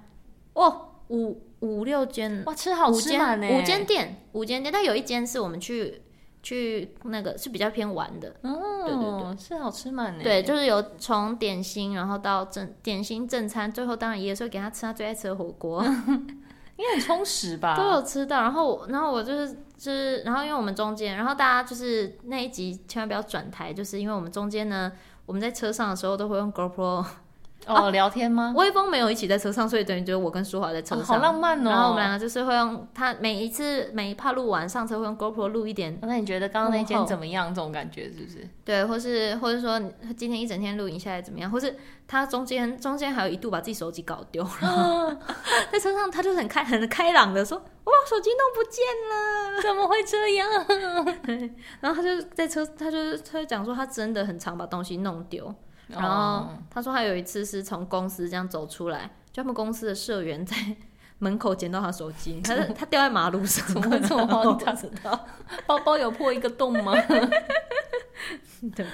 [0.55, 3.47] 哦，五五六间哇，吃好吃满呢！
[3.49, 6.03] 五间店，五间店，但有一间是我们去
[6.43, 10.25] 去那个是比较偏玩的，哦，对对对，吃好吃满呢。
[10.25, 15.85] 对，就是有从点心，然后到正点心正餐，最后当然也是会给他吃他最爱吃的火锅，
[16.77, 17.77] 应该很充实吧？
[17.77, 18.43] 都有吃到。
[18.43, 24.91] 然后然后我就是就是，然后因为我们中间，然后大家就是那一集千万不要转台，就是因为我们中间呢，
[25.27, 27.05] 我们在车上的时候都会用 GoPro。
[27.67, 28.53] 哦，聊天吗？
[28.57, 31.71] 微风没有一起在车上，所以等于就是我跟舒华在车上，好浪漫哦。
[31.71, 35.99] 然后我们两个就是会用他每一次每一趴录完上车会用 GoPro 录一点。
[36.03, 37.55] 那你觉得刚刚那间怎么样？
[37.55, 38.49] 这种感觉是不是？
[38.65, 39.81] 对，或是或者说
[40.17, 41.51] 今天一整天录影下来怎么样？
[41.51, 41.77] 或是
[42.09, 45.19] 他中间中间还有一度把自己手机搞丢了，
[45.71, 50.49] 在车上他就很开很开朗的说：“哇，手机弄不见了，怎么会这样？”
[51.81, 55.55] 然后他就在车，他就他就讲说他真的很常把东西弄丢。
[55.93, 60.57] 然后他说他有一次是从公司这样走出来，就他们公司的社员在
[61.19, 64.75] 门口捡到他手机，他他掉在马路上，怎么会这么 荒唐？
[64.77, 65.27] 知道
[65.67, 66.93] 包包有破一个洞吗？
[68.75, 68.87] 对，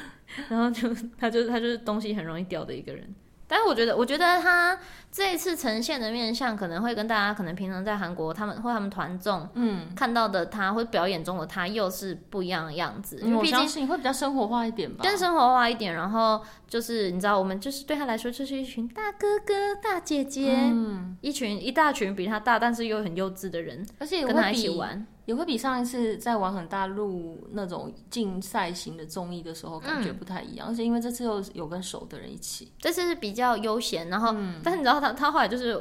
[0.49, 3.15] 然后就他就他就是东西很容易掉的一个人。
[3.51, 4.79] 但是我觉得，我觉得他
[5.11, 13.19] 这一次呈现的面相，可能会跟大家可能平常在韩国他们或他们团众嗯看到的他或表演中的他又是不一样的样子。
[13.23, 15.95] 因为毕竟会比较生活化一点吧，更生活化一点。
[15.95, 25.07] 然后就是你知道，我们就是对他来说就是一群大哥哥、大姐姐，嗯，一群一大群比他大但是又很幼稚的人，而且跟他一起玩。
[25.25, 35.79] 也会比上一次在玩很大陆那种竞赛型的综艺的时候感觉不太一样，嗯、而且因为这次又有跟熟的人一起，这次是比较悠闲，然后，嗯、但是你知道他他后来就是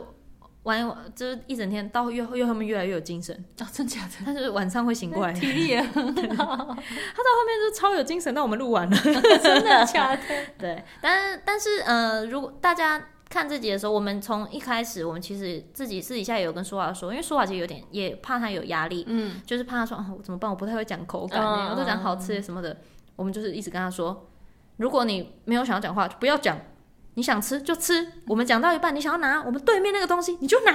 [0.63, 4.11] 玩就是一整天到越越后面越来越有精神啊，哦，真假的？
[4.25, 6.03] 他是晚上会醒过来， 体力也很
[6.35, 8.33] 好， 他到后面就超有精神。
[8.33, 10.21] 那我们录完了，真的假的？
[10.57, 13.09] 对，但是但是呃，如果大家。
[13.29, 20.49] 看这集的时候，我们从一开始，我们其实自己私底下也有跟舒华说，因为舒华其实有点也怕他有压力，嗯，就是怕他说啊，我怎么办？
[20.49, 22.77] 我不太会讲口感，我都讲好吃什么的。
[23.17, 24.29] 我们就是一直跟他说，
[24.77, 26.57] 如果你没有想要讲话，就不要讲，
[27.17, 28.07] 你想吃就吃。
[28.27, 30.71] 我们讲到一半，你想要拿我们对面那个东西，你就拿。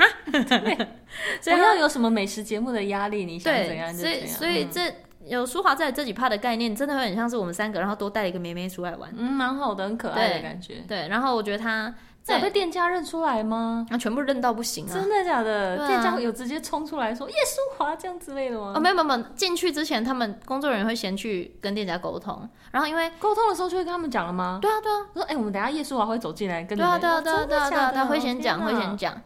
[1.44, 4.26] 不要有什么美食节目的压力，你想怎样就怎样。
[4.26, 4.92] 所以，所以这
[5.24, 10.82] 有舒华在这几趴的概念，真的会很像是我们三个，然后多带一个妹妹出来玩，嗯，蛮好的，很可爱的感觉。
[10.88, 11.94] 对，然后我觉得他。
[12.28, 13.84] 有被店家认出来吗？
[13.90, 14.92] 那全部认到不行啊！
[14.92, 15.86] 真的假的？
[15.88, 18.74] 店家有直接冲出来说叶舒华这样之类的吗？
[18.76, 24.60] 哦，没有没有，进去之前他们工作人员会先去跟店家沟通，然后因为沟通的时候就会跟他们讲了吗？
[24.62, 27.00] 对啊对啊，说哎，我们等下叶舒华会走进来跟你们。
[27.00, 29.20] 对啊对啊对啊对啊，他会先讲会先讲，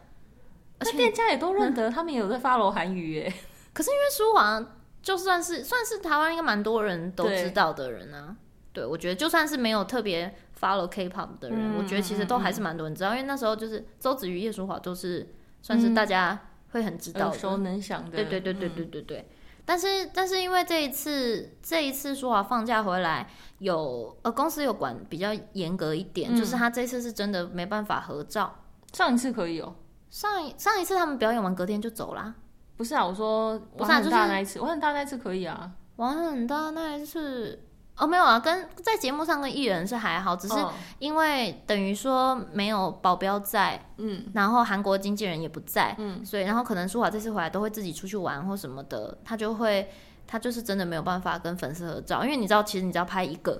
[0.79, 3.33] 那店家也都认得，他们也有在 follow 韩语耶。
[3.73, 4.65] 可是因为舒华
[5.03, 8.35] 就算是算是台湾应该蛮多人都知道的人啊，
[8.73, 10.35] 对，我觉得就算是没有特别。
[10.59, 16.39] Follow K-pop 的人，嗯、我觉得其实都还是蛮多人知道，嗯、因为那时候就是周子瑜、叶舒华都是算是大家
[16.71, 18.11] 会很知道的，耳熟能详的。
[18.11, 19.17] 对对对对对对对。
[19.19, 19.25] 嗯、
[19.65, 28.55] 但是但是因为这一次这一次舒华放假回来，有呃公司有管比较严格一点，嗯、就是他这次是真的没办法合照。
[28.93, 29.75] 上一次可以哦，
[30.09, 32.33] 上一上一次他们表演完隔天就走啦。
[32.75, 37.63] 不是啊，我说王很大那一次，我很大那一次可以啊，王很大那一次。
[37.97, 40.53] 哦，没有啊，跟在节目上跟艺人是还好，只是
[40.99, 49.89] 因为等于说没有保镖在，嗯，然后韩国经纪人也不在，嗯，所以然后可能舒华这次回来都会自己出去玩或什么的，他就会
[50.27, 53.59] 他就是真的没有办法跟粉丝合照，因为你知道，其实你只要拍一个，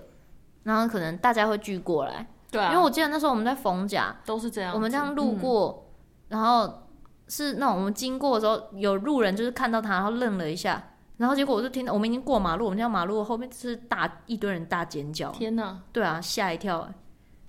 [0.61, 5.89] 然后可能大家会聚过来，对啊，因为我记得那时候我们在逢甲都是这样，我们这样路过，
[6.29, 6.83] 嗯、然后
[7.27, 10.91] 是那种我们经过的时候有路人就是看到他，然后愣了一下。
[11.17, 15.81] 然后结果我就听到，我们已经过马路，我们家马路后面就是大一堆人大尖叫，天哪！
[15.91, 16.87] 对啊，吓一跳。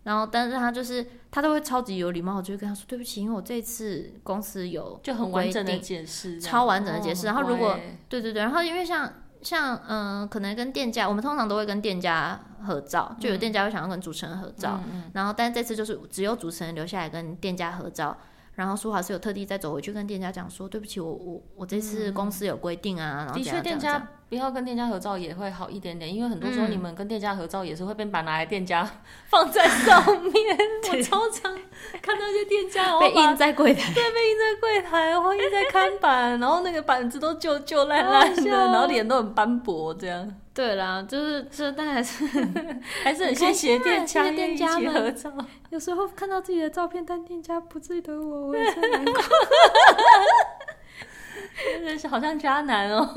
[0.04, 7.26] 然后，但是他就是他都会超级有礼貌，我就会跟他说对不起，因为我这次公司有就很完整的解释，超完整的解释。
[7.26, 7.78] 然后如果
[8.08, 18.16] 对对对，然后因为像像嗯、呃，可能跟店家，我们通常都会跟店家合照，就有店家会想要跟主持人合照，嗯、然后但是这次就是只有主持人留下来跟店家合照。
[18.58, 23.18] 然后舒华是有特地再走回去跟店家讲说，对不起，我我我这次公司有规定啊。
[23.20, 28.84] 嗯、然后的确，店家不要跟店家合照也会好一点点，因为很多时候你们跟店家合照也是会被把拿来店家
[29.30, 30.34] 放在上面。
[30.90, 31.56] 我超常
[32.02, 40.34] 看到一些店家被印在柜台，对，被印在柜台，或印在看板，然后那个板子都旧旧烂烂的，然后脸都很斑驳，这样。
[40.58, 42.24] 对啦，就是这，但还是
[43.04, 45.32] 还是很谢谢店家，谢谢店家们合照。
[45.70, 49.14] 有时候看到自己的照片，但店家不记得我，我也是难过。
[51.72, 53.06] 真的是好像渣男哦。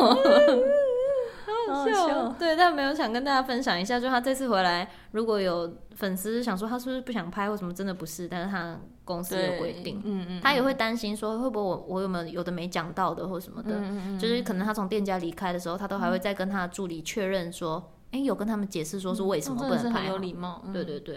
[1.67, 21.15] 好笑，对，但没有想跟大家分享一下，就他这次回来，如果有粉丝想说他是不是不想拍或什么，真的不是，但是他公司的规定，嗯嗯，他也会担心说会不会我我有没有有的没讲到的或什么的，嗯嗯，就是可能他从店家离开的时候，他都还会再跟他的助理确认说，哎，有跟他们解释说是为什么不能拍，有礼貌，对对对，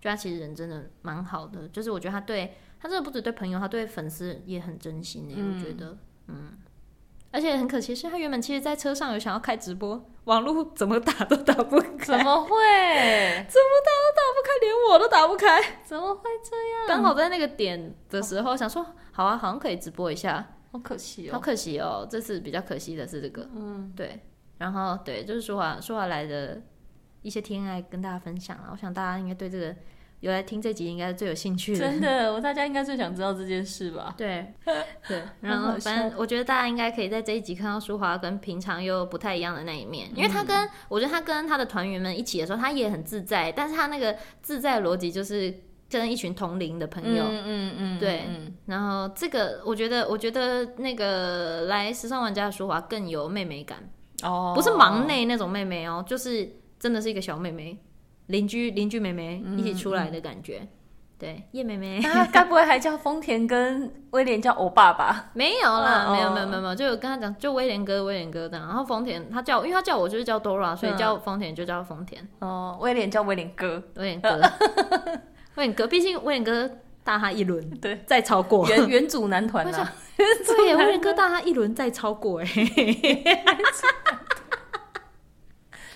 [0.00, 6.52] 就他其实人真的蛮好的，就是我觉得他对他真的不止对朋友，他对粉丝也很真心的，我觉得，嗯。
[7.32, 12.04] 而且很可惜，是他原本其实，在车上有想要开直播，网络怎么打都打不开。
[12.04, 12.50] 怎么会？
[13.48, 15.78] 怎么打都打不开，连我都打不开。
[15.84, 16.88] 怎么会这样？
[16.88, 20.56] 刚好在那个点的时候，想说，好啊，好像可以直播一下。
[20.72, 23.48] 好可惜哦，好可惜哦，这次比较可惜的是这个。
[23.54, 24.20] 嗯，对。
[24.58, 26.60] 然后对，就是舒华舒华来的
[27.22, 29.74] 一些天爱跟大家分享了，我想大家应该对这个。
[30.20, 34.14] 有来听这集应该是最有兴趣的，真的，我大家应该最想知道这件事吧？
[34.18, 34.52] 对，
[35.08, 45.54] 对， 然后反正我觉得大家应该可以在这一集看到舒华跟平常又不太一样的那一面，因为他跟我觉得他跟他的团员们一起的时候，他也很自在，但是他那个自在逻辑就是
[45.88, 48.24] 跟一群同龄的朋友，嗯嗯嗯，对，
[48.66, 53.78] 然后这个我觉得我觉得那个来时尚玩家的舒华更有妹妹感。
[54.22, 56.46] 哦，不是忙内那种妹妹哦，就是
[56.78, 57.78] 真的是一个小妹妹。
[58.30, 60.68] 邻居邻居妹妹一起出来的感觉，嗯嗯、
[61.18, 65.30] 对，叶妹妹，他 该不会还叫丰田跟威廉叫欧爸吧？
[65.34, 72.26] 没有啦，没有没有没有没有，就有跟他讲，就威廉哥威廉哥这样，然后丰田他叫，因为他叫我就是叫 Dora，所以叫丰田就叫丰田。
[72.38, 74.40] 哦，威廉叫威廉哥，威廉哥，
[75.56, 76.70] 威廉哥，毕竟威廉哥
[77.02, 78.66] 大他一轮，对，再超过。
[78.68, 82.46] 原原祖男团啊，对，威廉哥大他一轮再超过，哎，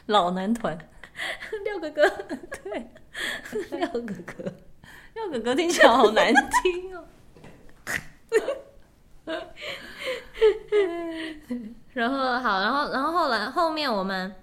[0.07, 0.77] 老男团，
[1.65, 2.09] 廖哥哥，
[2.65, 2.91] 对，
[3.79, 4.53] 廖哥哥。
[5.15, 7.05] 廖哥哥听起来好难听哦。
[11.93, 14.35] 然后好，然后然后后来后面我们，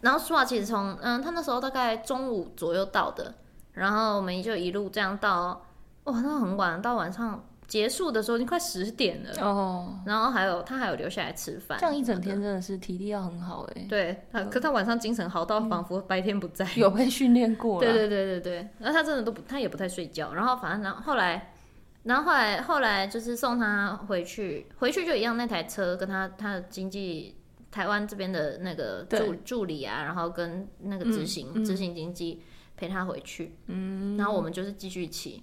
[0.00, 3.34] 然后舒华其实从嗯，他那时候大概中午左右到的，
[3.72, 5.66] 然后我们就一路这样到，
[6.04, 7.44] 哇，那很晚，到晚上。
[7.70, 9.30] 结束的时候已经快十点了。
[9.40, 13.86] 哦，然后还有他还有留下来吃饭，这样一整天真的是体力要很好哎。
[13.88, 17.80] 对，他可他晚上精神好到仿佛白天不在， 有被训练过。
[17.80, 20.34] 对对对对对，然后他真的都不，他也不太睡觉。
[20.34, 21.54] 然后反正然后后来，
[22.02, 27.36] 然后后来后来就是送他回去，回去就一样那台车跟他他的经济
[27.70, 32.42] 台湾这边的那个助助理啊，然后跟那个执行执行经济
[32.76, 35.40] 陪他回去，嗯，然后我们就是继续骑，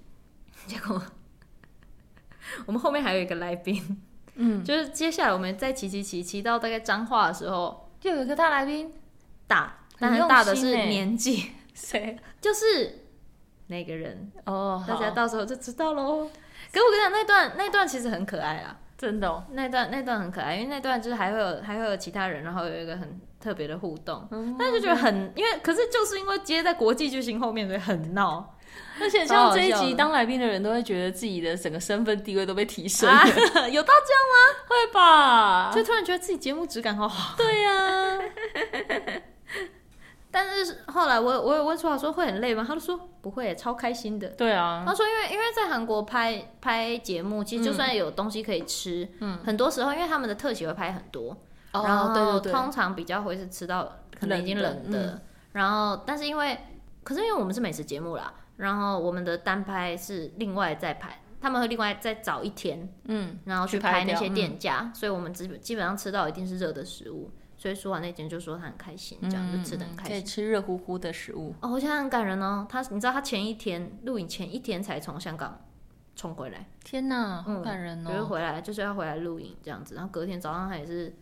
[0.66, 1.02] 结果。
[2.66, 4.02] 我们后面还有一个来宾，
[4.36, 8.94] 嗯， 就是接下来我们再骑骑骑骑到大概彰化的时候，就有一个大来宾，
[9.48, 12.18] 大，但是大的是年纪，谁？
[12.42, 13.06] 就是
[13.68, 16.30] 那个人哦，大家到时候就知道喽。
[16.72, 28.54] 可是我跟你讲，那段那段其实很可爱啊，真的，哦，那段那段很可爱，因为那段就是还会有还会有其他人，然后有一个很特别的互动，嗯，但是就觉得很，因为可是就是因为接在国际巨星后面，所以很闹。
[29.00, 33.26] 而且像这一集当来宾的人都会觉得自己的整个身份地位都被提升了，啊，
[33.70, 34.66] 有到这样吗？
[34.68, 37.36] 会吧，就突然觉得自己节目质感好好。
[37.38, 38.20] 对呀，啊，
[40.32, 42.66] 但是后来我我有问出来说会很累吗？
[42.68, 44.28] 他就说不会，超开心的。
[44.30, 51.36] 对啊，他说因为因为在韩国拍拍节目，其实就算有东西可以吃，嗯，很多时候因为他们的特写会拍很多，
[51.72, 53.88] 嗯，然后对对对，通常比较会是吃到
[54.20, 55.22] 可能已经冷的，嗯，
[55.54, 56.58] 然后但是因为
[57.04, 58.34] 可是因为我们是美食节目啦。
[58.58, 67.32] 然后我们的单拍是另外再拍，他们会另外再找一天，嗯，然后去拍那些店家，嗯、所以我们基基本上吃到一定是热的食物。
[67.60, 71.56] 所以舒华那天就说他很开心，这样就吃的很开心，可以吃热乎乎的食物。
[71.60, 72.68] 哦，我觉得很感人哦。
[72.70, 75.60] 他你知道他前一天录影前一天才从香港
[76.16, 78.12] 冲回来，天哪，好感人哦。
[78.12, 81.16] 就是回来就是要回来录影这样子，然后隔天早上他也是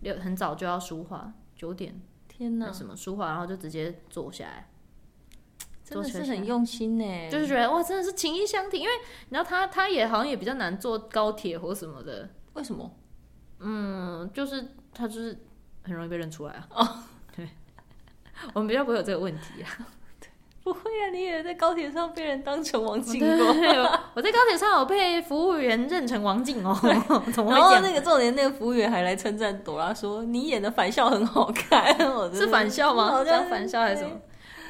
[0.00, 4.68] 六很早就要梳化，九点，天哪，什么梳化，然后就直接坐下来。
[5.92, 8.80] 真的是很用心呢，就是觉得哇，真的是情意相挺。
[8.80, 8.92] 因为
[9.28, 12.28] 你知道他，他也好像也比较难坐高铁或什么的。
[12.54, 12.90] 为什么？
[13.60, 15.38] 嗯，就是他就是
[15.84, 16.68] 很容易被认出来啊。
[16.74, 16.88] 哦，
[17.36, 17.48] 对，
[18.54, 19.68] 我们比较不会有这个问题啊。
[20.20, 20.28] 对，
[20.64, 23.46] 不会啊，你也在高铁上被人当成王静过。
[24.14, 26.76] 我在高铁上有被服务员认成王静哦。
[27.32, 27.58] 怎么会？
[27.58, 31.96] 然后那个重点，那个服务员还来称赞朵拉说：“你演的反校很好看。”
[32.34, 33.10] 是反校吗？
[33.10, 34.20] 好像返校还是什么？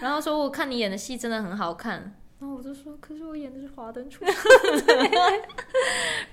[0.02, 4.34] 然后说，我看你演的戏真的很好看，然后我就说，可是我演的是华灯初上。
[4.34, 4.98] 然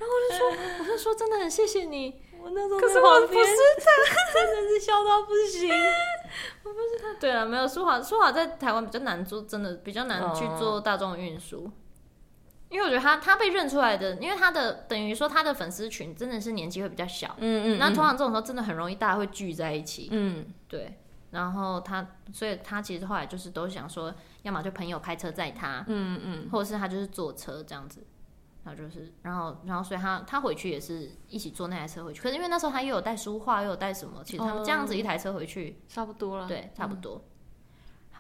[0.02, 2.16] 后我就说，我就说真的很谢谢你。
[2.42, 3.92] 我那时候可是我不是他，
[4.34, 5.70] 真的是笑到不行。
[6.64, 7.14] 我不是他。
[7.20, 11.72] 对啊，没有舒华，舒华在台湾比较难做，真的比较难去做大众运输，哦、
[12.70, 20.98] 因为我觉得他他被认出来的，因为他的等于说他的粉丝群真的是年纪会比较小，嗯嗯，那通常这种时候真的很容易大家会聚在一起，嗯，对。
[21.32, 28.06] 然后他，所以他其实后来就是都想说，要么就朋友开车载他，嗯嗯，或者是他就是坐车这样子，
[28.64, 32.22] 然后就是，然后然后所以他他回去也是一起坐那台车回去。
[32.22, 37.22] 可是因为那时候他又有带书画，又有带什么，其实他们这样子一台车回去差不多了，对，差不多。
[37.24, 37.29] 嗯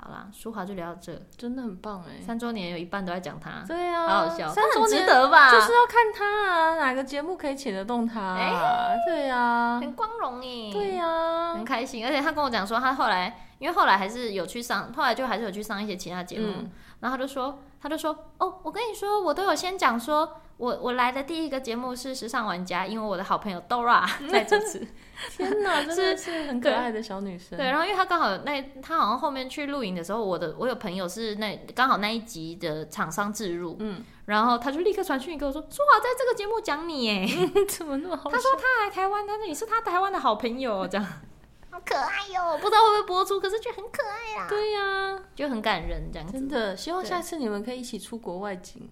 [0.01, 2.21] 好啦，舒华就聊到这，真的很棒哎！
[2.21, 5.51] 三周年有一半都在讲他，对啊，好好笑，三周年值得吧？
[5.51, 8.35] 就是要看他啊，哪个节目可以请得动他？
[8.35, 12.05] 哎，对啊，很光荣哎，对啊，很开心。
[12.05, 16.69] 而且他跟我讲说，他后来因为后来还是有去上，后来就还是有去上一些其他节目，
[17.01, 20.41] 然后他就说，他就说，哦，我跟你说，我都有先讲说。
[20.59, 24.85] 我我来的第一个节目是时尚玩家，因为我的好朋友 Dora 在主持。
[25.31, 27.57] 天哪， 真的是很可爱的小女生。
[27.57, 37.27] 对，然后因为她刚好那她好像后面去录影的时候，我的我有朋友是那刚好那一集的厂商置入，嗯，然后他就立刻传讯给我说，说好在这个节目讲你哎，
[37.69, 38.29] 怎么那么好？
[38.29, 41.05] 他说他来台湾，他说你是他台湾的好朋友，这样
[41.71, 44.47] 好可爱哟，不知道会不会播出，可是就很可爱啊。
[44.49, 46.33] 对呀，就很感人这样子。
[46.33, 48.89] 真的，希望下次你们可以一起出国外景。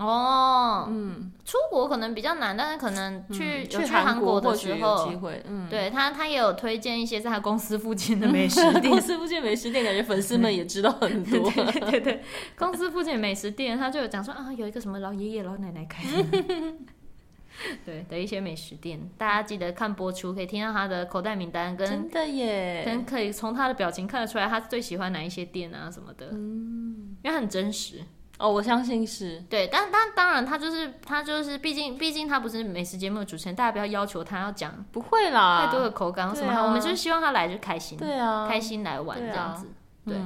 [0.00, 12.22] 哦，嗯，出国可能比较难，但是可能去、嗯、去韩国的时候，机会，嗯，对他他也有推荐一些在他公司附近的 美食店，公司附近美食店，感觉粉丝们也知道很多， 对对对，对，
[12.56, 16.74] 公司附近美食店，他就有讲说啊，有一个什么老爷爷老奶奶开的，
[17.84, 28.00] 对的一些美食店，大家记得看播出，可以听到他的口袋名单，跟真的耶，跟可以从他的表情看得出来，他最喜欢哪一些店啊什么的，嗯，因为很真实。
[28.40, 39.66] 哦，我相信是对，但但当然，他就是他就是，毕竟毕竟他不是美食节目的主持人，大家不要要求他要讲不会啦，太多的口感什么，啊、我们就是希望他来就开心，对啊，开心来玩这样子，
[40.06, 40.16] 对。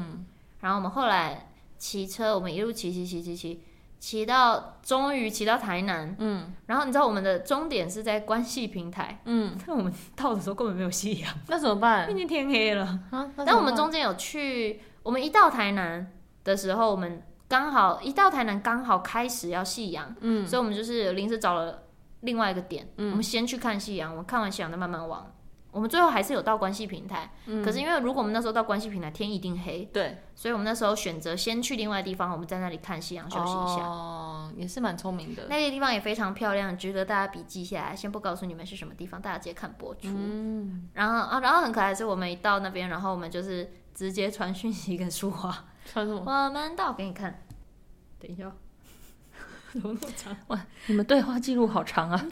[0.61, 3.61] 然后我们后来骑车，我们一路骑骑骑骑骑，
[3.99, 12.11] 骑到终于骑到台南，嗯，然后你知道我们的终点是在关系平台，嗯， 但我们到的时候根本没有夕阳， 那怎么办？
[12.11, 13.29] 已经天黑了啊！
[13.45, 16.11] 但我们中间有去，我们一到台南
[16.45, 17.21] 的时候，我们。
[17.49, 21.85] 刚好一到台南，刚好开始要夕阳，嗯，所以我们就是临时找了
[22.21, 25.31] 另外一个点，嗯，我们先去看夕阳，我们看完夕阳再慢慢往，
[25.71, 37.95] 我们最后还是有到关系平台，嗯，可是因为如果我们那时候到关系平台，天一定黑，对，所以我们那时候选择先去另外的地方，我们在那里看夕阳休息一下，哦，也是蛮聪明的，那个地方也非常漂亮，值得大家笔记下来。
[37.95, 46.21] 先不告诉你们是什么地方，大家直接看播出，嗯，然后啊，然后很可爱是，我们一到那边，然后我们就是直接传讯息跟说话，传什么？
[46.21, 47.43] 我们到，给你看。
[48.21, 48.51] 等一下，
[49.73, 50.37] 怎么那么长？
[50.49, 52.27] 哇，你们对话记录好长啊，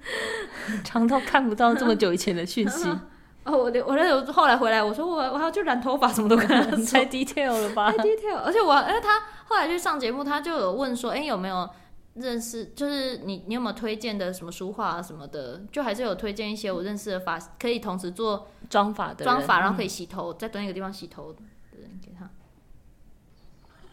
[0.84, 2.88] 长到看不到这么久以前的讯息。
[3.44, 7.90] 哦，我我那后来回来，我说我我还要去染头发，什么都看太 detail 了吧？
[7.90, 11.66] 太 detail，而且我因为他后来去上节目，他就有问说，哎、欸，有没有
[12.14, 12.66] 认识？
[12.76, 15.62] 就是你你有没有推荐的什么书画啊什么的？
[15.72, 21.40] 就还是有推荐一些我认识的发，可以同时做妆发的妆发，然后可以洗头，在同一个地方洗头的
[21.80, 22.26] 人给他。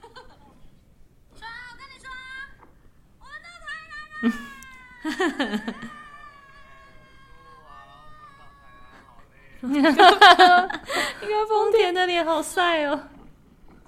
[0.01, 0.21] 哈哈哈
[4.21, 4.29] 哈哈！
[9.61, 9.93] 你看
[11.47, 12.99] 丰田的脸好帅哦，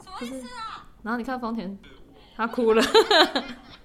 [0.03, 0.85] 什么意思啊？
[1.03, 1.77] 然后你看丰田，
[2.35, 2.83] 他哭了，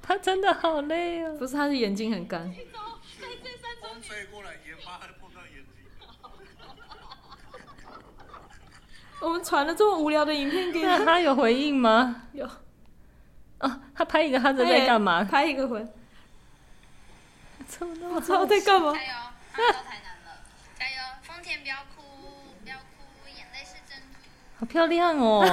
[0.00, 1.36] 他真的好累哦。
[1.38, 2.42] 不是，他的眼睛很干。
[2.44, 2.54] 风
[4.02, 5.64] 吹过来，眼巴碰到眼睛。
[9.20, 12.22] 我们传了这么无聊的影片给他，他有回应吗？
[12.32, 12.48] 有。
[13.60, 15.24] 哦，他拍一个，他在干嘛？
[15.24, 15.86] 拍一个回。
[18.14, 18.92] 我操，在干嘛？
[18.92, 19.08] 加油！
[19.56, 20.40] 到台南了，
[20.78, 20.96] 加油！
[21.22, 22.02] 丰田不要哭，
[22.62, 24.18] 不要哭，眼泪是珍珠。
[24.60, 25.44] 好漂亮哦！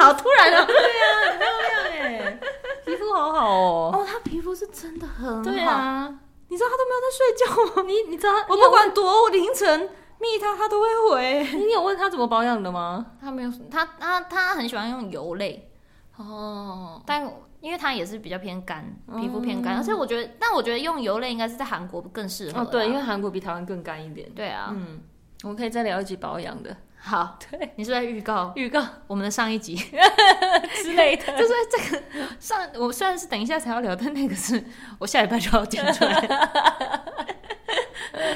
[0.00, 0.64] 好突然啊！
[0.64, 2.38] 对啊，很漂亮哎，
[2.84, 3.90] 皮肤好好哦。
[3.94, 5.42] 哦，他皮肤是真的很好。
[5.42, 6.12] 对啊，
[6.48, 7.82] 你知道他都没有在睡觉吗？
[7.88, 11.44] 你你知道，我不管多凌晨密他，他都会回。
[11.58, 13.06] 你有问他怎么保养的吗？
[13.20, 15.70] 他没有，他他他很喜欢用油类
[16.16, 17.32] 哦，但。
[17.62, 18.84] 因为它也是比较偏干，
[19.20, 22.60] 皮肤偏干，嗯、而且我觉得，但我觉得用油类应该是在韩国更适合。
[22.60, 24.28] 哦，对，因为韩国比台湾更干一点。
[24.34, 25.00] 对啊，嗯，
[25.44, 26.76] 我们可以再聊一集保养的。
[26.98, 29.76] 好， 对，你是，是在预告 预告我们的上一集
[30.82, 32.02] 之类的，就是这个
[32.40, 34.62] 上，我虽然是等一下才要聊，但那个是
[34.98, 36.20] 我下礼拜就要讲出来。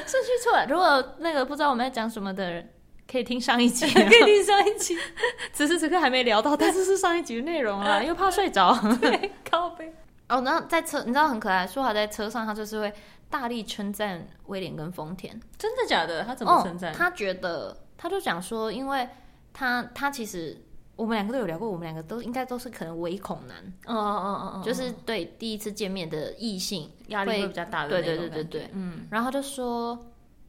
[0.05, 2.69] 顺序错了，如果那个不知道我们在讲什么的人。
[3.09, 4.97] 可以听上一集， 可以听上一集。
[5.53, 8.77] 此时此刻还没聊到，但是是上一集的内容啦， 又怕睡着。
[8.99, 9.93] 对，靠背。
[10.29, 12.93] 哦，然后在车，你知道很可爱，舒华在车上，他就是会
[13.29, 15.39] 大力称赞威廉跟丰田。
[15.57, 16.23] 真的假的？
[16.25, 16.91] 他怎么称赞？
[16.91, 19.07] 哦，他觉得，他就讲说，因为
[19.53, 20.61] 他他其实
[20.97, 23.55] 我们两个都有聊过，我们两个都应该都是可能唯恐男。
[23.85, 27.89] 哦哦哦哦，就是对第一次见面的异性压力会比较大的。
[27.89, 29.07] 对对对对对，嗯。
[29.09, 29.97] 然后他就说。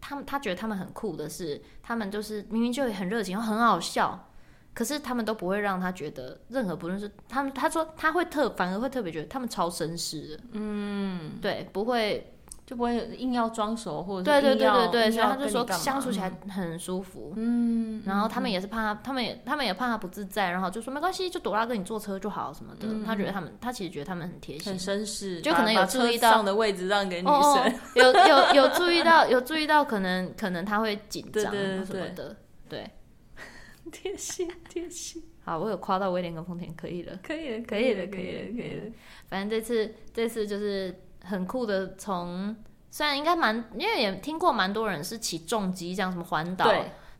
[0.01, 4.30] 他们他觉得他们很酷的是，他们就是明明就很热情，很好笑，
[4.74, 12.34] 可是他们都不会让他觉得任何不论是他们，他说他会特反而会特别觉得他们超绅士的，嗯，对，不会。
[12.69, 17.33] 就不会硬要装熟，或者对对对对对，所以他就说相处起来很舒服。
[17.35, 22.87] 嗯，然后他们也是怕他，他们也他们也怕他不自在，然后就说没关系，就朵拉跟你坐车就好什么的。
[23.07, 32.37] 他觉得他们，他其实觉得他们很贴心，很绅士，就可能有注意到上的位置让给女生， 有有有注意到有注意到可能可能他会紧张什么的，
[32.69, 32.91] 对，
[33.91, 35.23] 贴心贴心。
[35.43, 38.93] 好，我有夸到威廉跟丰田，可以了，可以了，可以了，可以了，可以了。
[39.31, 40.95] 反正这次这次就是。
[41.29, 42.57] 很酷的，从
[42.91, 46.68] 虽然应该蛮，因为也听过蛮多人是骑重机这样什么环岛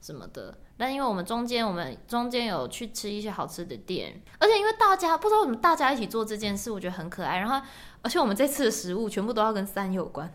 [0.01, 7.39] 什么的，但因为我们中间我们中间有去吃一些好吃的店，而且因为大家不知道为什么大家一起做这件事，我觉得很可爱。
[7.39, 7.61] 然后
[8.03, 10.33] 而且我们这次的食物全部都要跟山有关，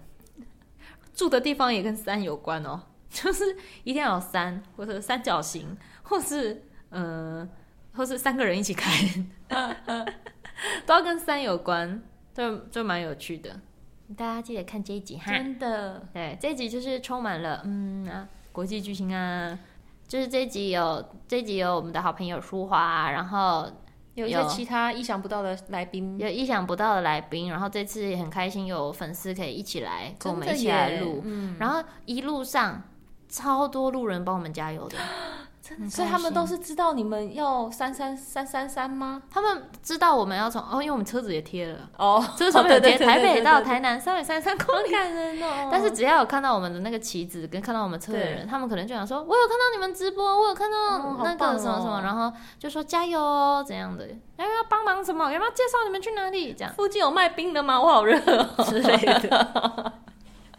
[1.13, 7.49] 住的地方也跟山有关哦， 就是一定要有山或者三角形，或是嗯、呃，
[7.95, 8.91] 或是三个人一起开，
[10.85, 12.03] 都要跟山有关。
[12.33, 13.59] 就就蛮有趣的。
[14.17, 19.57] 大家记得看这一集哈，真的，对，这一集就是充满了嗯啊国际巨星啊，
[20.07, 23.67] 就是这一集有这一集有我们的好朋友舒华，然后
[24.13, 32.83] 有一些其他意想不到的来宾，有意想不到的来宾，然后这次也很开心有粉丝可以一起来跟我们一起来录，嗯，然后一路上
[33.29, 34.97] 超多路人帮我们加油的。
[35.89, 39.21] 所以他们都是知道你们要三三三三三吗？
[39.31, 45.69] 他们知道我们要从哦，因为我们车子也贴了哦， 车上面有贴台北到台南三百三十三公里，感人哦。
[45.71, 54.05] 但是只要有看到我们的那个旗子跟看到我们车的人，他们可能就想说：“我有看到你们直播，我有看到那个什么什么。”然后就说：“加油哦，怎样的？
[54.07, 55.31] 要不要帮忙什么？
[55.31, 56.53] 要不要介绍你们去哪里？
[56.53, 57.79] 这样附近有卖冰的吗？
[57.79, 58.19] 我好热
[58.57, 59.93] 哦之类的。”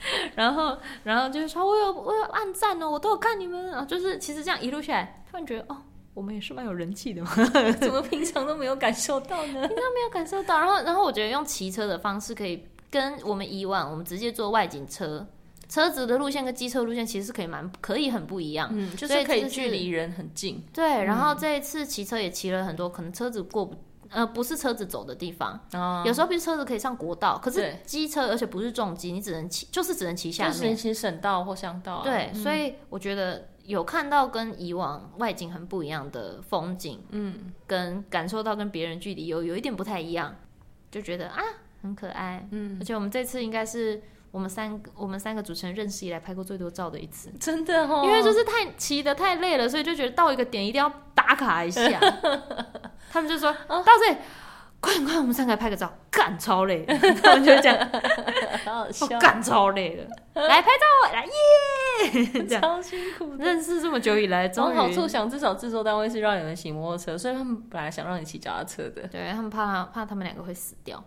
[0.36, 3.84] 然后，然后就是说，我有我有按赞哦，我都有看你们啊。
[3.84, 5.76] 就是其实这样一路下来，突然觉得哦，
[6.14, 7.30] 我们也是蛮有人气的嘛。
[7.80, 9.52] 怎么平常都没有感受到呢？
[9.52, 10.58] 平常没有感受到。
[10.58, 15.26] 然后，然后我觉得用骑车的方式可以跟我们以往我们直接坐外景车
[15.68, 18.68] 车子的路线跟机车路线其实是可以蛮可以很不一样。
[18.72, 20.62] 嗯，就是可以距离人很近。
[20.72, 23.76] 对，然后这一次骑车也骑了很多，可能车子过不。
[24.14, 32.04] 呃，不是车子走的地方，哦、有时候比如车子可以上国道，可是机车，而且不是重机，你只能骑，就是只能骑下面，就是骑省道或乡道、啊。
[32.04, 40.36] 对，嗯、所以我觉得有看到跟以往外景很不一样的风景，嗯，跟感受到跟别人距离有有一点不太一样，
[40.90, 41.42] 就觉得啊
[41.82, 44.00] 很可爱，嗯，而且我们这次应该是
[44.34, 52.00] 我们三个我们三个主持人认识以来拍过最多照的一次，真的哦，因为就是太骑的太累了，所以就觉得到一个点一定要打卡一下。
[53.12, 54.18] 他们就说：“到这里，
[54.84, 56.84] 快点快，我们三个拍个照，干超累。
[57.22, 57.90] ”他们就这样，
[58.66, 63.34] 好好笑，干超累了，来拍照，来耶， 超辛苦。
[63.38, 69.08] 认识这么久以来，总好处想，至少制作单位是让你们骑摩托车，所以他们本来想让你骑脚踏车的。
[69.08, 71.02] 对，他们怕怕他们两个会死掉，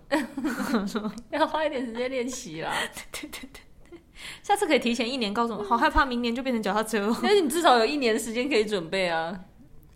[1.30, 2.74] 要花一点时间练习啦。
[3.12, 4.00] 对对对，
[4.42, 9.38] 下次可以提前一年告诉我，好害怕明年就变成脚踏车，因为你至少有一年的时间可以准备啊。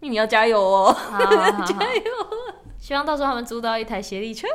[0.03, 0.95] 你要加油哦！
[1.63, 2.11] 加油！
[2.81, 4.47] 希望到时候他们租到一台协力车，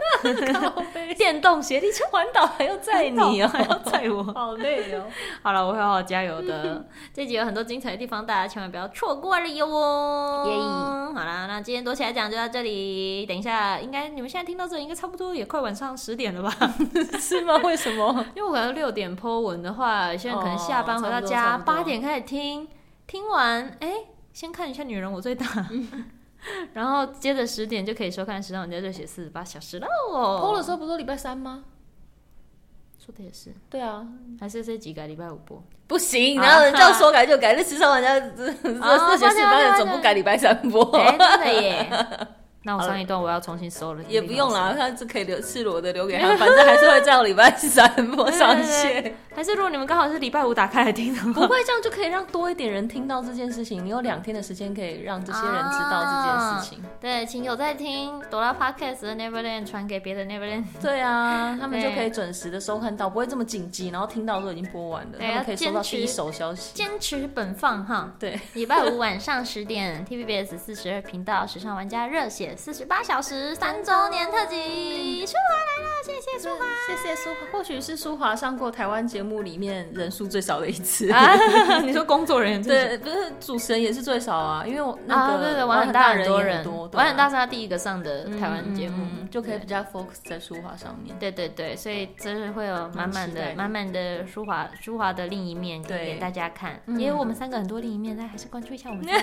[1.17, 5.05] 电动协力车环岛还要载你哦，还要载我， 好累哦。
[5.43, 6.85] 好了，我会好好加油的。
[7.15, 10.45] 这集有很多精彩的地方，大家千万不要错过了哟哦。
[10.49, 10.53] 耶！
[11.17, 13.25] 好啦，那今天多起来讲就到这里。
[13.27, 16.53] 等一下，应该你们现在听到这里，应该差不多也快晚上十点了吧？
[17.21, 17.57] 是吗？
[17.63, 18.27] 为什么？
[18.35, 22.67] 因为我可能六点 po 文的话，现在可能下班回到家八点开始听，
[23.07, 23.93] 听完哎。
[24.33, 25.47] 先看一下《女人我最大》，
[26.75, 30.41] 然后接着十点就可以收看《时尚玩家热血四十八小时》了哦。
[30.41, 31.65] 播的时候不是说礼拜三吗？
[32.99, 33.53] 说的也是。
[33.71, 34.07] 对啊，
[34.41, 35.63] 还是这几改礼拜五播？
[35.87, 39.39] 不行，然后人家说改就改，那 《时尚玩家热血四十八小时》
[39.79, 40.85] 总不改礼拜三播？
[40.93, 41.89] 真的耶。
[42.67, 49.15] 那我上一段我要重新搜了，也不用啦，他是可以留赤裸的留给他，反正还是会在礼拜三播上线。
[49.37, 53.85] 还是如果你们刚好是礼拜五打开来听的话，不会这样就可以让多一点人听到这件事情。
[53.85, 56.85] 你有两天的时间可以让这些人知道这件事情。
[57.01, 60.65] 对，请有在听朵拉 Podcast 的 Neverland 传给别的 Neverland。
[60.83, 66.75] 对啊， 他们就可以准时的收看到，不会这么紧急，然后听到都已经播完了，他们可以收到第一手消息。
[66.75, 72.56] 坚持本放哈，对，礼拜五晚上十点，TVBS 四十二频道，时尚玩家热血。
[72.57, 77.53] 四十八小时三周年特辑，舒华来了，谢谢舒华，谢谢舒华。
[77.53, 81.13] 或许是舒华上过台湾节目里面人数最少的一次。
[81.85, 91.15] 你说工作人员对，不是主持人也是最少啊，因为我那个对对玩很大很多人，玩很大是他第一个上的台湾节目，就可以比较 focus 在舒华上面。
[91.19, 99.05] 对对对，所以真是会有满满的满满的舒华舒华的另一面给大家看，也有我们三个很多另一面，大家还是关注一下我们。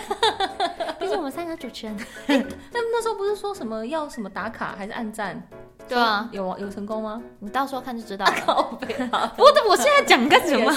[0.99, 2.39] 毕竟我们三个主持人，但
[2.73, 3.22] 那时候不。
[3.23, 5.41] 不是说什么要什么打卡还是按赞？
[5.87, 7.21] 对啊，有有成功吗？
[7.39, 8.31] 你到时候看就知道了。
[9.37, 10.69] 不过我现在讲干什么？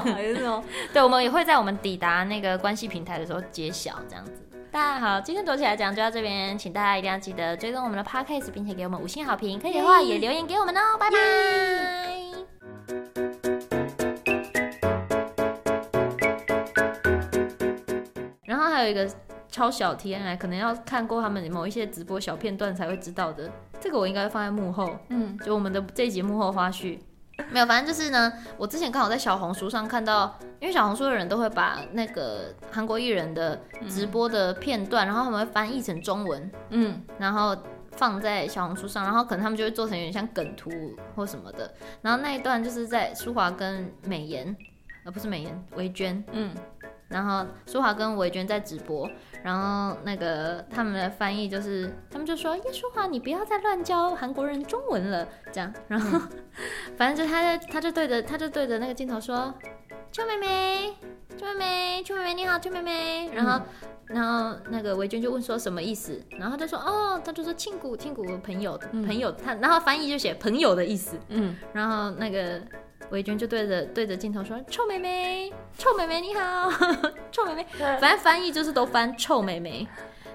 [0.00, 0.60] 还是 说，
[0.92, 4.32] 对，我们也会在我们抵达那个关系平台的时候揭晓这样子。
[4.72, 10.80] 大家好，今天躲起来讲就到这边，请大家一定要记得追踪我们的 podcast，并且给我们五星好评，可以的话也留言给我们哦。
[10.98, 11.16] 拜拜。
[18.44, 19.08] 然后还有一个。
[19.54, 23.48] 超小 TMI 可能要看过他们某一些直播小片段才会知道的，
[23.80, 26.98] 这个我应该放在幕后，嗯，就我们的这一集幕后花絮，
[27.52, 37.56] 没有，反正就是呢，我之前刚好在小红书上看到，因为小红书的人都会把那个韩国艺人的直播的片段，嗯、然后他们会翻译成中文，嗯，然后
[37.92, 40.68] 放在小红书上，然后可能他们就会做成有点像梗图
[41.14, 44.56] 或什么的，然后那一段就是在舒华跟美颜，
[45.04, 46.50] 而不是美颜，维娟，嗯。
[47.08, 49.08] 然后舒华跟维娟在直播，
[49.42, 56.28] 然后那个他们的翻译就是，他们就说：“耶舒华，你不要再乱教韩国人中文了。”这样，然后、嗯、
[56.96, 59.52] 反正就他在，他就对着他就对着那个镜头说
[60.10, 60.94] ：“秋妹妹，
[61.36, 63.58] 秋妹妹，秋妹妹你好，秋妹妹。”然后。
[63.58, 63.62] 嗯
[64.06, 72.60] 然后那个维娟就问说什么意思，然后他就说哦，他就说庆谷庆谷朋友朋友，他然后翻译就写朋友的意思，嗯，然后那个
[73.10, 76.70] 维娟就对着对着镜头说臭妹妹， 臭妹妹你好，
[77.30, 77.66] 臭妹妹，
[78.00, 79.86] 反正翻译就是都翻臭妹妹。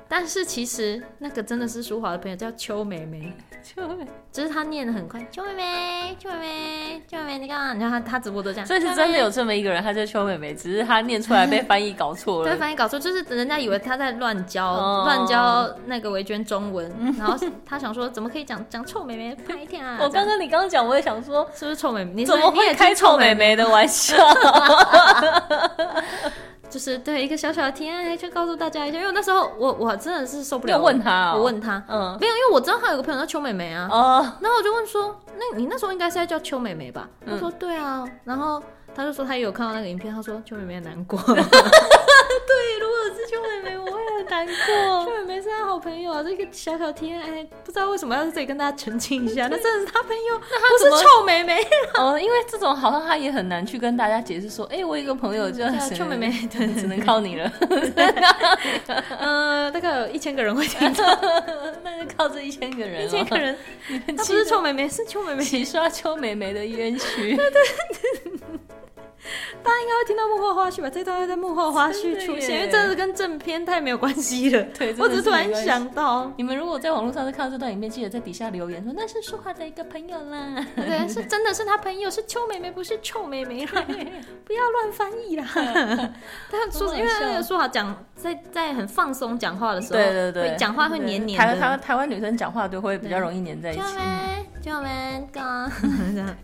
[0.08, 3.32] 但是其实那个真的是舒华的朋友，叫邱妹妹。
[3.64, 5.26] 邱妹妹，只是他念的很快。
[5.32, 7.74] 邱妹妹，邱妹妹，邱妹妹，你干嘛？
[7.74, 8.66] 你看他他直播都这样。
[8.66, 12.52] 所以是真的有这么一个人，他叫邱妹妹，只是他念出来被 翻译搞错了。
[12.52, 19.36] 被，翻译搞错，就是人家以为他在乱教乱教那个维娟中文，然后他想说怎么可以讲讲臭妹妹？
[19.48, 19.98] 拍一天啊！
[20.02, 22.14] 我刚刚你刚刚讲，我也想说是不是臭妹妹？
[22.16, 24.16] 你怎么会开臭妹妹的玩笑？
[26.70, 30.80] 就是对一个小小的提案，就告诉大家一下，因为那时候我我真的是受不了。
[30.80, 33.88] 问他、哦，我问他，嗯，没有，因为我知道他有个朋友叫邱美美啊。
[33.92, 34.34] 哦。
[34.40, 37.10] 然后我就问说，那你那时候应该是在叫邱美美吧？
[37.28, 38.06] 他说对啊。
[38.24, 38.62] 然后
[38.94, 41.20] 他就说他也有看到那个影片，他说邱美眉很难过。
[41.26, 45.06] 对，如果是邱美美，我会很难过。
[45.06, 51.66] 邱美眉是他好朋友啊，这个小小提案，哎，不知道为什么要在这里跟大家澄清一下， 那真的是他朋友，不是臭美眉。
[51.98, 57.52] 哦，因为这种好像他也很难去跟大家解释说，哎，我有一个朋友叫邱美眉，对，只能靠你了。
[59.20, 61.06] 嗯， 大概有一千个人会听到，
[61.84, 63.56] 那就靠这一千个人，一千个人，
[64.18, 67.36] 他不是臭美眉，是邱美眉，洗刷臭美眉的冤屈。
[67.36, 67.62] 对对。
[69.64, 70.90] 大家应该会听到幕后花絮吧？
[70.90, 74.64] 这段会在幕后花絮出现，因为这是跟正片太没有关系了。
[74.78, 80.66] 对，我只是突然想到，你们如果在网络上是看到这段影片，记得在底下留言说那是舒华的一个朋友啦。
[80.76, 83.86] 对， 是真的是他朋友，是邱妹妹，不是臭妹妹啦。
[84.46, 85.46] 不要乱翻译啦。
[85.54, 91.46] 他说，因为那个舒华讲在在很放松讲话的时候，对对对，讲话会黏黏的。
[91.46, 93.82] 台台台湾女生讲话都会比较容易黏在一起。
[93.82, 94.04] 救命！
[94.62, 95.28] 救命！
[95.32, 96.36] 刚刚